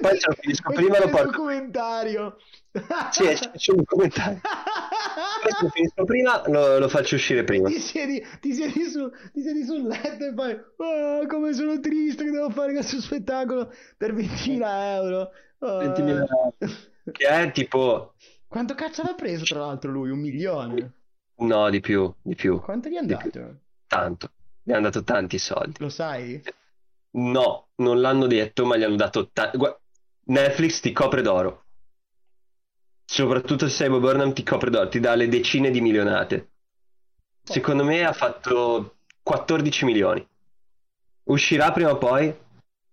Poi 0.00 0.18
se 0.18 0.28
lo 0.28 0.36
finisco 0.38 0.72
prima 0.72 0.98
lo 0.98 1.08
porto. 1.08 1.30
documentario. 1.30 2.36
Sì, 3.10 3.24
c'è 3.24 3.72
un 3.72 3.84
se 5.56 5.62
lo 5.64 5.68
finisco 5.70 6.04
prima 6.04 6.42
lo, 6.46 6.78
lo 6.78 6.88
faccio 6.88 7.14
uscire 7.14 7.44
prima. 7.44 7.68
Ti 7.68 7.80
siedi, 7.80 8.24
ti 8.40 8.52
siedi, 8.52 8.84
su, 8.84 9.10
ti 9.32 9.40
siedi 9.40 9.64
sul 9.64 9.86
letto 9.86 10.26
e 10.26 10.34
poi 10.34 10.52
oh, 10.76 11.26
come 11.26 11.52
sono 11.54 11.80
triste 11.80 12.24
che 12.24 12.30
devo 12.30 12.50
fare 12.50 12.72
questo 12.72 13.00
spettacolo 13.00 13.72
per 13.96 14.14
20.000 14.14 14.60
euro. 14.96 15.30
20.000 15.60 16.08
euro. 16.08 16.54
Che 17.12 17.26
è 17.26 17.50
tipo... 17.52 18.14
Quanto 18.46 18.74
cazzo 18.74 19.02
l'ha 19.02 19.14
preso 19.14 19.44
tra 19.44 19.60
l'altro 19.60 19.90
lui? 19.90 20.10
Un 20.10 20.18
milione? 20.18 20.92
No, 21.36 21.68
di 21.70 21.80
più, 21.80 22.12
di 22.22 22.34
più. 22.34 22.60
Quanto 22.60 22.88
gli 22.88 22.94
è 22.94 22.98
andato? 22.98 23.60
Tanto. 23.86 24.30
Gli 24.62 24.72
hanno 24.72 24.82
dato 24.82 25.04
tanti 25.04 25.38
soldi. 25.38 25.74
Lo 25.78 25.88
sai? 25.88 26.42
No, 27.10 27.68
non 27.76 28.00
l'hanno 28.00 28.26
detto, 28.26 28.64
ma 28.64 28.76
gli 28.76 28.82
hanno 28.82 28.96
dato 28.96 29.30
tanti... 29.32 29.58
Netflix 30.28 30.80
ti 30.80 30.92
copre 30.92 31.22
d'oro. 31.22 31.64
Soprattutto 33.04 33.68
se 33.68 33.74
sei 33.74 33.88
Bob 33.88 34.00
Burnham 34.00 34.32
ti 34.32 34.42
copre 34.42 34.70
d'oro, 34.70 34.88
ti 34.88 34.98
dà 34.98 35.14
le 35.14 35.28
decine 35.28 35.70
di 35.70 35.80
milionate. 35.80 36.50
Secondo 37.42 37.84
me 37.84 38.04
ha 38.04 38.12
fatto 38.12 38.96
14 39.22 39.84
milioni. 39.84 40.26
Uscirà 41.24 41.70
prima 41.70 41.90
o 41.90 41.98
poi? 41.98 42.34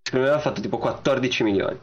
Secondo 0.02 0.28
me 0.28 0.34
ha 0.34 0.40
fatto 0.40 0.62
tipo 0.62 0.78
14 0.78 1.44
milioni. 1.44 1.80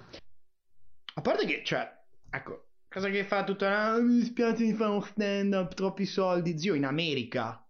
A 1.14 1.20
parte 1.20 1.46
che, 1.46 1.62
cioè, 1.64 1.90
ecco, 2.30 2.68
cosa 2.88 3.08
che 3.08 3.24
fa 3.24 3.44
tutta... 3.44 3.92
Ah, 3.92 3.98
mi 3.98 4.16
dispiace 4.16 4.64
di 4.64 4.72
fare 4.74 4.90
uno 4.90 5.00
stand-up, 5.00 5.74
troppi 5.74 6.06
soldi. 6.06 6.58
Zio, 6.58 6.74
in 6.74 6.84
America. 6.84 7.66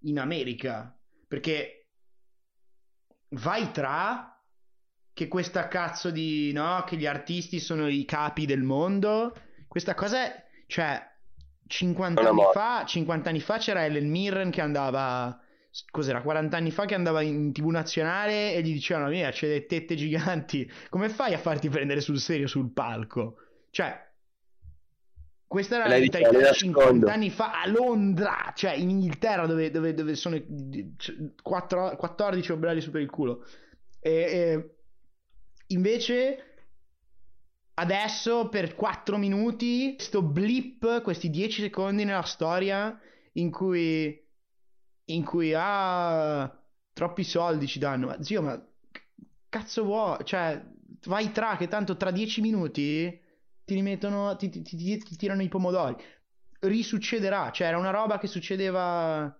In 0.00 0.18
America. 0.18 0.96
Perché 1.28 1.88
vai 3.30 3.70
tra 3.70 4.28
che 5.12 5.28
questa 5.28 5.68
cazzo 5.68 6.10
di... 6.10 6.52
no, 6.52 6.84
che 6.86 6.96
gli 6.96 7.06
artisti 7.06 7.60
sono 7.60 7.88
i 7.88 8.04
capi 8.04 8.46
del 8.46 8.62
mondo. 8.62 9.34
Questa 9.68 9.94
cosa 9.94 10.24
è... 10.24 10.44
cioè... 10.66 11.10
50 11.64 12.28
anni, 12.28 12.42
fa, 12.52 12.84
50 12.84 13.30
anni 13.30 13.40
fa 13.40 13.56
c'era 13.56 13.86
Ellen 13.86 14.10
Mirren 14.10 14.50
che 14.50 14.60
andava 14.60 15.41
cos'era 15.90 16.20
40 16.20 16.56
anni 16.56 16.70
fa 16.70 16.84
che 16.84 16.94
andava 16.94 17.22
in 17.22 17.52
tv 17.52 17.66
nazionale 17.68 18.54
e 18.54 18.62
gli 18.62 18.72
dicevano 18.72 19.08
mia 19.08 19.30
c'è 19.30 19.46
delle 19.46 19.66
tette 19.66 19.94
giganti. 19.94 20.70
Come 20.88 21.08
fai 21.08 21.32
a 21.34 21.38
farti 21.38 21.68
prendere 21.68 22.00
sul 22.00 22.18
serio 22.18 22.46
sul 22.46 22.72
palco? 22.72 23.36
Cioè 23.70 24.10
questa 25.46 25.76
era 25.76 25.86
la 25.86 25.98
vita 25.98 26.18
50 26.18 27.12
anni 27.12 27.28
fa 27.28 27.60
a 27.60 27.68
Londra 27.68 28.52
cioè 28.54 28.72
in 28.72 28.88
Inghilterra 28.88 29.46
dove, 29.46 29.70
dove, 29.70 29.92
dove 29.92 30.14
sono 30.14 30.40
4, 31.42 31.96
14 31.96 32.52
obrali 32.52 32.80
su 32.80 32.90
per 32.90 33.02
il 33.02 33.10
culo. 33.10 33.44
E, 34.00 34.10
e 34.10 34.74
invece 35.68 36.44
adesso 37.74 38.48
per 38.48 38.74
4 38.74 39.16
minuti 39.18 39.94
questo 39.96 40.22
blip 40.22 41.02
questi 41.02 41.28
10 41.30 41.62
secondi 41.62 42.04
nella 42.04 42.22
storia 42.22 42.98
in 43.32 43.50
cui 43.50 44.21
in 45.06 45.24
cui 45.24 45.52
ah, 45.54 46.50
troppi 46.92 47.24
soldi 47.24 47.66
ci 47.66 47.78
danno. 47.78 48.06
Ma 48.08 48.22
zio, 48.22 48.42
ma 48.42 48.64
cazzo 49.48 49.84
vuoi? 49.84 50.18
Cioè, 50.24 50.64
vai 51.06 51.32
tra 51.32 51.56
che 51.56 51.68
tanto 51.68 51.96
tra 51.96 52.10
dieci 52.10 52.40
minuti 52.40 53.20
ti 53.64 53.74
rimettono, 53.74 54.36
ti, 54.36 54.48
ti, 54.48 54.62
ti, 54.62 54.98
ti 54.98 55.16
tirano 55.16 55.42
i 55.42 55.48
pomodori. 55.48 55.96
Risuccederà, 56.60 57.50
cioè 57.50 57.68
era 57.68 57.78
una 57.78 57.90
roba 57.90 58.18
che 58.18 58.26
succedeva... 58.26 59.36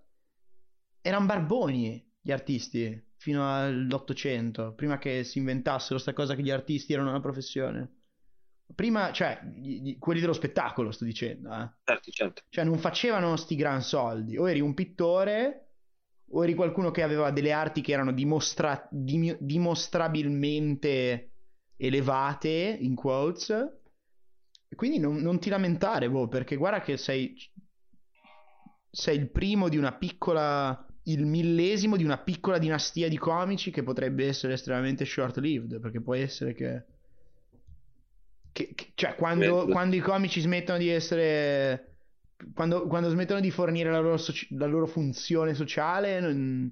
Erano 1.05 1.27
barboni 1.27 2.13
gli 2.21 2.31
artisti 2.31 3.11
fino 3.17 3.53
all'Ottocento, 3.57 4.73
prima 4.75 4.99
che 4.99 5.25
si 5.25 5.39
inventassero 5.39 5.99
sta 5.99 6.13
cosa 6.13 6.35
che 6.35 6.43
gli 6.43 6.51
artisti 6.51 6.93
erano 6.93 7.11
una 7.11 7.21
professione. 7.21 8.02
Prima, 8.75 9.13
cioè, 9.13 9.41
quelli 9.99 10.21
dello 10.21 10.33
spettacolo, 10.33 10.91
sto 10.91 11.05
dicendo, 11.05 11.53
eh. 11.53 11.71
Certo, 11.85 12.11
certo. 12.11 12.43
Cioè, 12.49 12.65
non 12.65 12.79
facevano 12.79 13.37
sti 13.37 13.57
gran 13.57 13.83
soldi. 13.83 14.37
O 14.37 14.49
eri 14.49 14.61
un 14.61 14.75
pittore, 14.75 15.69
o 16.31 16.43
eri 16.43 16.55
qualcuno 16.55 16.91
che 16.91 17.03
aveva 17.03 17.31
delle 17.31 17.53
arti 17.53 17.81
che 17.81 17.93
erano 17.93 18.13
dimostra- 18.13 18.89
dim- 18.91 19.39
dimostrabilmente 19.41 21.31
elevate, 21.77 22.79
in 22.81 22.95
quotes. 22.95 23.51
E 24.69 24.75
quindi 24.75 24.99
non, 24.99 25.17
non 25.17 25.39
ti 25.39 25.51
lamentare, 25.51 26.09
boh, 26.09 26.29
perché 26.29 26.57
guarda 26.57 26.81
che 26.81 26.97
sei... 26.97 27.35
Sei 28.95 29.17
il 29.17 29.31
primo 29.31 29.71
di 29.71 29.79
una 29.79 29.95
piccola 29.95 30.87
il 31.05 31.27
millesimo 31.27 31.97
di 31.97 32.05
una 32.05 32.19
piccola 32.19 32.59
dinastia 32.59 33.09
di 33.09 33.19
comici 33.19 33.71
che 33.71 33.83
potrebbe 33.83 34.27
essere 34.27 34.53
estremamente 34.53 35.05
short-lived, 35.05 35.81
perché 35.81 36.01
può 36.01 36.15
essere 36.15 36.53
che 36.55 36.85
che, 38.53 38.73
che, 38.75 38.93
cioè, 38.95 39.15
quando, 39.15 39.67
quando, 39.67 39.97
i 39.97 40.01
comici 40.01 40.41
smettono 40.41 40.79
di 40.79 40.89
essere. 40.89 41.89
Quando, 42.55 42.87
quando 42.87 43.09
smettono 43.09 43.41
di 43.41 43.51
fornire 43.51 43.91
la 43.91 44.01
loro, 44.01 44.17
soci... 44.17 44.55
la 44.57 44.67
loro 44.67 44.87
funzione 44.87 45.55
sociale, 45.55 46.21
non... 46.21 46.71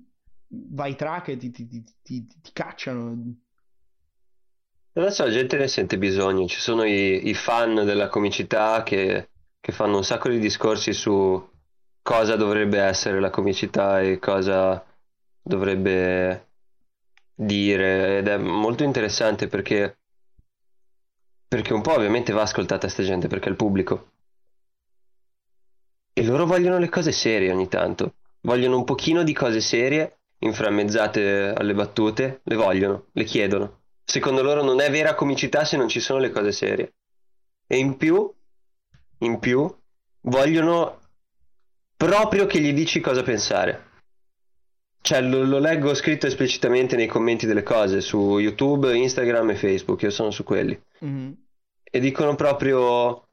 vai 0.48 0.94
tra 0.94 1.22
che 1.22 1.36
ti, 1.36 1.50
ti, 1.50 1.66
ti, 1.66 1.84
ti, 2.02 2.28
cacciano. 2.52 3.34
Adesso 4.92 5.24
la 5.24 5.30
gente 5.30 5.56
ne 5.56 5.68
sente 5.68 5.98
bisogno. 5.98 6.46
Ci 6.46 6.60
sono 6.60 6.84
i, 6.84 7.28
i 7.28 7.34
fan 7.34 7.74
della 7.84 8.08
comicità 8.08 8.82
che, 8.82 9.30
che 9.60 9.72
fanno 9.72 9.96
un 9.96 10.04
sacco 10.04 10.28
di 10.28 10.38
discorsi 10.38 10.92
su 10.92 11.48
cosa 12.02 12.36
dovrebbe 12.36 12.80
essere 12.80 13.20
la 13.20 13.30
comicità 13.30 14.00
e 14.00 14.18
cosa 14.18 14.84
dovrebbe 15.42 16.48
dire 17.34 18.18
ed 18.18 18.28
è 18.28 18.36
molto 18.36 18.82
interessante 18.84 19.46
perché 19.46 19.99
perché 21.50 21.72
un 21.72 21.80
po' 21.80 21.94
ovviamente 21.94 22.32
va 22.32 22.42
ascoltata 22.42 22.86
sta 22.86 23.02
gente 23.02 23.26
perché 23.26 23.46
è 23.46 23.50
il 23.50 23.56
pubblico. 23.56 24.12
E 26.12 26.22
loro 26.22 26.46
vogliono 26.46 26.78
le 26.78 26.88
cose 26.88 27.10
serie 27.10 27.50
ogni 27.50 27.66
tanto. 27.66 28.14
Vogliono 28.42 28.76
un 28.76 28.84
pochino 28.84 29.24
di 29.24 29.32
cose 29.32 29.60
serie 29.60 30.20
inframmezzate 30.38 31.52
alle 31.56 31.74
battute 31.74 32.42
le 32.44 32.54
vogliono, 32.54 33.06
le 33.10 33.24
chiedono. 33.24 33.80
Secondo 34.04 34.42
loro 34.42 34.62
non 34.62 34.80
è 34.80 34.92
vera 34.92 35.16
comicità 35.16 35.64
se 35.64 35.76
non 35.76 35.88
ci 35.88 35.98
sono 35.98 36.20
le 36.20 36.30
cose 36.30 36.52
serie. 36.52 36.94
E 37.66 37.78
in 37.78 37.96
più 37.96 38.32
in 39.18 39.40
più 39.40 39.76
vogliono 40.20 41.00
proprio 41.96 42.46
che 42.46 42.60
gli 42.60 42.72
dici 42.72 43.00
cosa 43.00 43.24
pensare 43.24 43.89
cioè, 45.02 45.22
lo, 45.22 45.44
lo, 45.44 45.58
leggo 45.58 45.94
scritto 45.94 46.26
esplicitamente 46.26 46.94
nei 46.94 47.06
commenti 47.06 47.46
delle 47.46 47.62
cose 47.62 48.00
su 48.00 48.38
YouTube, 48.38 48.94
Instagram 48.94 49.50
e 49.50 49.56
Facebook. 49.56 50.02
Io 50.02 50.10
sono 50.10 50.30
su 50.30 50.44
quelli. 50.44 50.78
Mm-hmm. 51.04 51.32
E 51.82 52.00
dicono 52.00 52.34
proprio: 52.34 53.28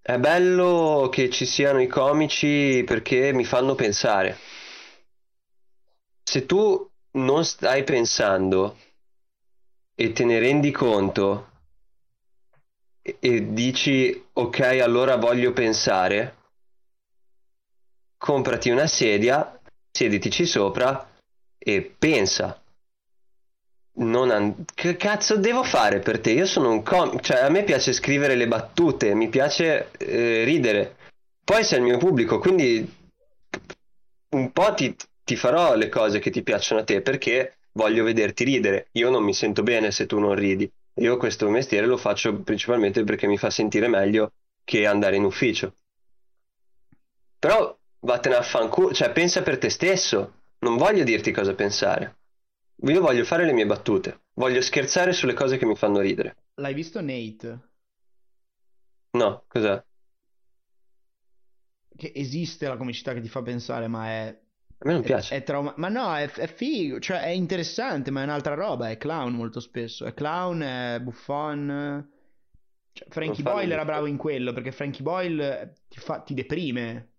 È 0.00 0.18
bello 0.18 1.08
che 1.10 1.30
ci 1.30 1.46
siano 1.46 1.80
i 1.80 1.86
comici 1.86 2.84
perché 2.86 3.32
mi 3.32 3.44
fanno 3.44 3.74
pensare. 3.74 4.36
Se 6.22 6.46
tu 6.46 6.88
non 7.12 7.44
stai 7.44 7.82
pensando 7.82 8.76
e 9.94 10.12
te 10.12 10.24
ne 10.24 10.38
rendi 10.38 10.70
conto 10.70 11.48
e, 13.00 13.16
e 13.18 13.52
dici: 13.52 14.26
Ok, 14.34 14.60
allora 14.60 15.16
voglio 15.16 15.52
pensare, 15.54 16.36
comprati 18.18 18.68
una 18.68 18.86
sedia 18.86 19.59
sieditici 19.90 20.46
sopra 20.46 21.10
e 21.58 21.94
pensa. 21.98 22.60
Non 23.92 24.64
che 24.74 24.96
cazzo 24.96 25.36
devo 25.36 25.62
fare 25.62 25.98
per 25.98 26.20
te? 26.20 26.30
Io 26.30 26.46
sono 26.46 26.70
un 26.70 26.82
comico, 26.82 27.20
cioè 27.20 27.40
a 27.40 27.50
me 27.50 27.64
piace 27.64 27.92
scrivere 27.92 28.34
le 28.34 28.48
battute, 28.48 29.14
mi 29.14 29.28
piace 29.28 29.90
eh, 29.98 30.44
ridere. 30.44 30.96
Poi 31.44 31.64
sei 31.64 31.78
il 31.78 31.84
mio 31.84 31.98
pubblico, 31.98 32.38
quindi 32.38 32.98
un 34.30 34.52
po' 34.52 34.74
ti, 34.74 34.94
ti 35.24 35.36
farò 35.36 35.74
le 35.74 35.88
cose 35.88 36.18
che 36.18 36.30
ti 36.30 36.42
piacciono 36.42 36.80
a 36.80 36.84
te 36.84 37.02
perché 37.02 37.58
voglio 37.72 38.04
vederti 38.04 38.44
ridere. 38.44 38.88
Io 38.92 39.10
non 39.10 39.24
mi 39.24 39.34
sento 39.34 39.62
bene 39.62 39.90
se 39.90 40.06
tu 40.06 40.18
non 40.18 40.34
ridi. 40.34 40.70
Io 40.94 41.16
questo 41.16 41.48
mestiere 41.48 41.86
lo 41.86 41.96
faccio 41.96 42.40
principalmente 42.40 43.04
perché 43.04 43.26
mi 43.26 43.38
fa 43.38 43.50
sentire 43.50 43.88
meglio 43.88 44.32
che 44.64 44.86
andare 44.86 45.16
in 45.16 45.24
ufficio. 45.24 45.74
Però 47.38 47.76
vattene 48.00 48.34
a 48.36 48.42
fanculo, 48.42 48.92
cioè 48.92 49.12
pensa 49.12 49.42
per 49.42 49.58
te 49.58 49.68
stesso, 49.68 50.42
non 50.60 50.76
voglio 50.76 51.04
dirti 51.04 51.32
cosa 51.32 51.54
pensare. 51.54 52.16
Io 52.82 53.00
voglio 53.00 53.24
fare 53.24 53.44
le 53.44 53.52
mie 53.52 53.66
battute, 53.66 54.22
voglio 54.34 54.62
scherzare 54.62 55.12
sulle 55.12 55.34
cose 55.34 55.58
che 55.58 55.66
mi 55.66 55.76
fanno 55.76 56.00
ridere. 56.00 56.36
L'hai 56.54 56.74
visto 56.74 57.00
Nate? 57.00 57.68
No, 59.12 59.44
cos'è? 59.46 59.82
Che 61.96 62.12
esiste 62.14 62.68
la 62.68 62.78
comicità 62.78 63.12
che 63.12 63.20
ti 63.20 63.28
fa 63.28 63.42
pensare, 63.42 63.86
ma 63.86 64.06
è... 64.06 64.40
A 64.82 64.86
me 64.86 64.92
non 64.94 65.02
piace. 65.02 65.34
È, 65.34 65.38
è 65.38 65.42
trauma... 65.42 65.74
Ma 65.76 65.88
no, 65.88 66.14
è, 66.16 66.30
è 66.30 66.46
figo, 66.46 67.00
cioè 67.00 67.20
è 67.20 67.28
interessante, 67.28 68.10
ma 68.10 68.22
è 68.22 68.24
un'altra 68.24 68.54
roba, 68.54 68.88
è 68.88 68.96
clown 68.96 69.34
molto 69.34 69.60
spesso. 69.60 70.06
È 70.06 70.14
clown, 70.14 70.60
è 70.60 71.00
buffon... 71.02 72.08
Cioè, 72.92 73.08
Frankie 73.10 73.42
Boyle 73.42 73.72
era 73.74 73.84
bravo 73.84 74.06
in 74.06 74.16
quello, 74.16 74.54
perché 74.54 74.72
Frankie 74.72 75.02
Boyle 75.02 75.74
ti, 75.88 75.98
fa... 75.98 76.20
ti 76.20 76.32
deprime 76.32 77.09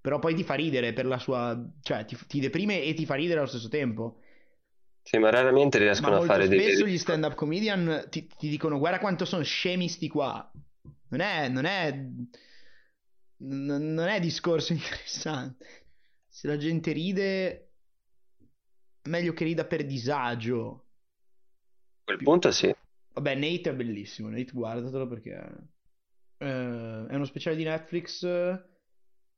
però 0.00 0.18
poi 0.18 0.34
ti 0.34 0.44
fa 0.44 0.54
ridere 0.54 0.92
per 0.92 1.06
la 1.06 1.18
sua... 1.18 1.62
cioè 1.82 2.04
ti, 2.04 2.16
ti 2.26 2.40
deprime 2.40 2.82
e 2.82 2.94
ti 2.94 3.04
fa 3.04 3.14
ridere 3.14 3.40
allo 3.40 3.48
stesso 3.48 3.68
tempo. 3.68 4.20
Sì, 5.02 5.18
ma 5.18 5.30
raramente 5.30 5.78
riescono 5.78 6.16
ma 6.16 6.22
a 6.22 6.24
fare 6.24 6.48
dei... 6.48 6.60
spesso 6.60 6.86
gli 6.86 6.98
stand-up 6.98 7.34
comedian 7.34 8.06
ti, 8.10 8.26
ti, 8.26 8.48
dicono 8.48 8.78
guarda 8.78 8.98
quanto 8.98 9.24
sono 9.24 9.42
scemi 9.42 9.88
sti 9.88 10.08
qua. 10.08 10.50
Non 11.08 11.20
è... 11.20 11.48
non 11.48 11.64
è... 11.66 12.06
non 13.38 14.06
è 14.08 14.20
discorso 14.20 14.72
interessante. 14.72 15.66
Se 16.28 16.46
la 16.46 16.56
gente 16.56 16.92
ride, 16.92 17.72
meglio 19.02 19.34
che 19.34 19.44
rida 19.44 19.66
per 19.66 19.84
disagio. 19.84 20.86
A 22.00 22.04
quel 22.04 22.18
punto 22.22 22.50
sì. 22.52 22.74
Vabbè, 23.12 23.34
Nate 23.34 23.70
è 23.70 23.74
bellissimo. 23.74 24.30
Nate, 24.30 24.52
guardatelo 24.52 25.06
perché... 25.06 25.68
Uh, 26.38 27.06
è 27.06 27.14
uno 27.14 27.26
speciale 27.26 27.54
di 27.54 27.64
Netflix 27.64 28.24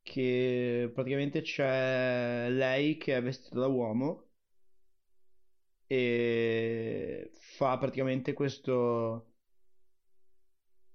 che 0.02 0.90
praticamente 0.94 1.42
c'è 1.42 2.48
lei 2.50 2.96
che 2.98 3.16
è 3.16 3.22
vestita 3.22 3.60
da 3.60 3.66
uomo 3.68 4.30
e 5.86 7.30
fa 7.34 7.76
praticamente 7.78 8.32
questo 8.32 9.34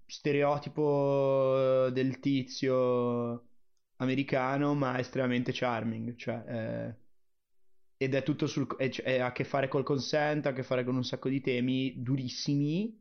stereotipo 0.06 1.90
del 1.92 2.20
tizio 2.20 3.48
americano 3.98 4.74
ma 4.74 4.98
estremamente 5.00 5.52
charming 5.54 6.16
cioè 6.16 6.44
è... 6.44 6.96
ed 7.98 8.14
è 8.16 8.24
tutto 8.24 8.48
sul 8.48 8.68
è, 8.78 8.90
è, 8.90 9.20
ha 9.20 9.28
a 9.28 9.32
che 9.32 9.44
fare 9.44 9.68
col 9.68 9.84
consent 9.84 10.46
ha 10.46 10.50
a 10.50 10.54
che 10.54 10.64
fare 10.64 10.84
con 10.84 10.96
un 10.96 11.04
sacco 11.04 11.30
di 11.30 11.42
temi 11.42 12.02
durissimi 12.02 13.00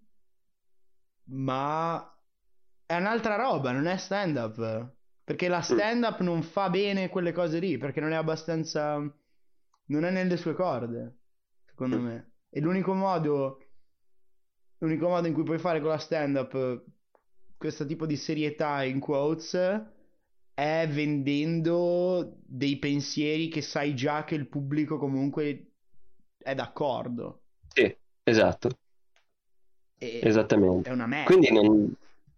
ma 1.29 2.13
è 2.85 2.97
un'altra 2.97 3.37
roba 3.37 3.73
non 3.73 3.87
è 3.87 3.97
stand 3.97 4.37
up 4.37 4.95
perché 5.27 5.49
la 5.49 5.59
mm. 5.59 5.61
stand 5.63 6.05
up 6.05 6.21
non 6.21 6.41
fa 6.45 6.71
bene 6.71 7.09
quelle 7.09 7.33
cose 7.33 7.59
lì, 7.59 7.79
perché 7.79 7.99
non 8.01 8.13
è 8.13 8.15
abbastanza... 8.15 8.97
non 9.87 10.05
è 10.05 10.11
nelle 10.13 10.37
sue 10.37 10.55
corde, 10.55 11.17
secondo 11.65 11.99
mm. 11.99 12.05
me. 12.05 12.31
E 12.49 12.61
l'unico 12.61 12.95
modo... 12.95 13.59
L'unico 14.79 15.09
modo 15.09 15.27
in 15.27 15.35
cui 15.35 15.43
puoi 15.43 15.59
fare 15.59 15.81
con 15.81 15.89
la 15.89 15.99
stand 15.99 16.37
up 16.37 16.85
questo 17.57 17.85
tipo 17.87 18.07
di 18.07 18.15
serietà 18.15 18.85
in 18.85 19.01
quotes 19.01 19.55
è 20.55 20.89
vendendo 20.89 22.37
dei 22.45 22.79
pensieri 22.79 23.49
che 23.49 23.63
sai 23.63 23.97
già 23.97 24.23
che 24.23 24.37
il 24.37 24.47
pubblico 24.47 24.97
comunque 24.97 25.73
è 26.39 26.55
d'accordo. 26.55 27.41
Sì, 27.67 27.93
esatto. 28.23 28.79
E 29.99 30.21
Esattamente. 30.23 30.89
È 30.89 30.93
una 30.93 31.07
merda. 31.07 31.33
Quindi 31.33 31.53
non... 31.53 31.95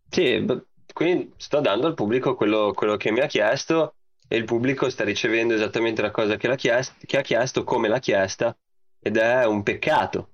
Sì, 0.08 0.46
quindi 0.92 1.32
sto 1.36 1.60
dando 1.60 1.86
al 1.86 1.94
pubblico 1.94 2.34
quello, 2.34 2.72
quello, 2.74 2.96
che 2.96 3.10
mi 3.10 3.20
ha 3.20 3.26
chiesto 3.26 3.94
e 4.26 4.36
il 4.36 4.44
pubblico 4.44 4.90
sta 4.90 5.04
ricevendo 5.04 5.54
esattamente 5.54 6.02
la 6.02 6.10
cosa 6.10 6.36
che, 6.36 6.54
chiest- 6.56 7.04
che 7.06 7.18
ha 7.18 7.22
chiesto, 7.22 7.64
come 7.64 7.88
l'ha 7.88 7.98
chiesta 7.98 8.56
ed 9.00 9.16
è 9.16 9.44
un 9.46 9.62
peccato. 9.62 10.30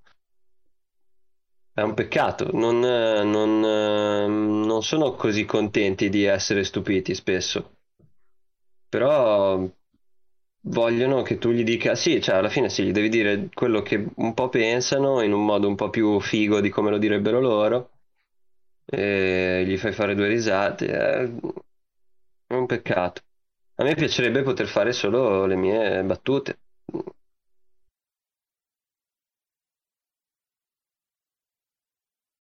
È 1.73 1.81
un 1.81 1.95
peccato, 1.95 2.51
non, 2.53 2.79
non, 2.79 3.61
non 3.61 4.83
sono 4.83 5.15
così 5.15 5.45
contenti 5.45 6.09
di 6.09 6.23
essere 6.23 6.63
stupiti 6.63 7.15
spesso, 7.15 7.79
però 8.89 9.69
vogliono 10.67 11.23
che 11.23 11.39
tu 11.39 11.51
gli 11.51 11.65
dica 11.65 11.97
sì, 11.97 12.21
cioè 12.21 12.37
alla 12.37 12.49
fine 12.49 12.69
sì, 12.69 12.85
gli 12.85 12.93
devi 12.93 13.09
dire 13.09 13.49
quello 13.53 13.83
che 13.83 14.07
un 14.15 14.35
po' 14.35 14.49
pensano 14.49 15.21
in 15.23 15.33
un 15.33 15.45
modo 15.45 15.67
un 15.67 15.75
po' 15.75 15.91
più 15.91 16.21
figo 16.21 16.61
di 16.61 16.69
come 16.69 16.91
lo 16.91 16.99
direbbero 16.99 17.41
loro 17.41 17.94
e 18.85 19.65
gli 19.67 19.77
fai 19.79 19.93
fare 19.93 20.15
due 20.15 20.29
risate. 20.29 20.87
È 22.47 22.55
un 22.55 22.67
peccato. 22.67 23.23
A 23.77 23.85
me 23.85 23.95
piacerebbe 23.95 24.43
poter 24.43 24.67
fare 24.67 24.93
solo 24.93 25.47
le 25.47 25.57
mie 25.57 26.03
battute. 26.05 26.59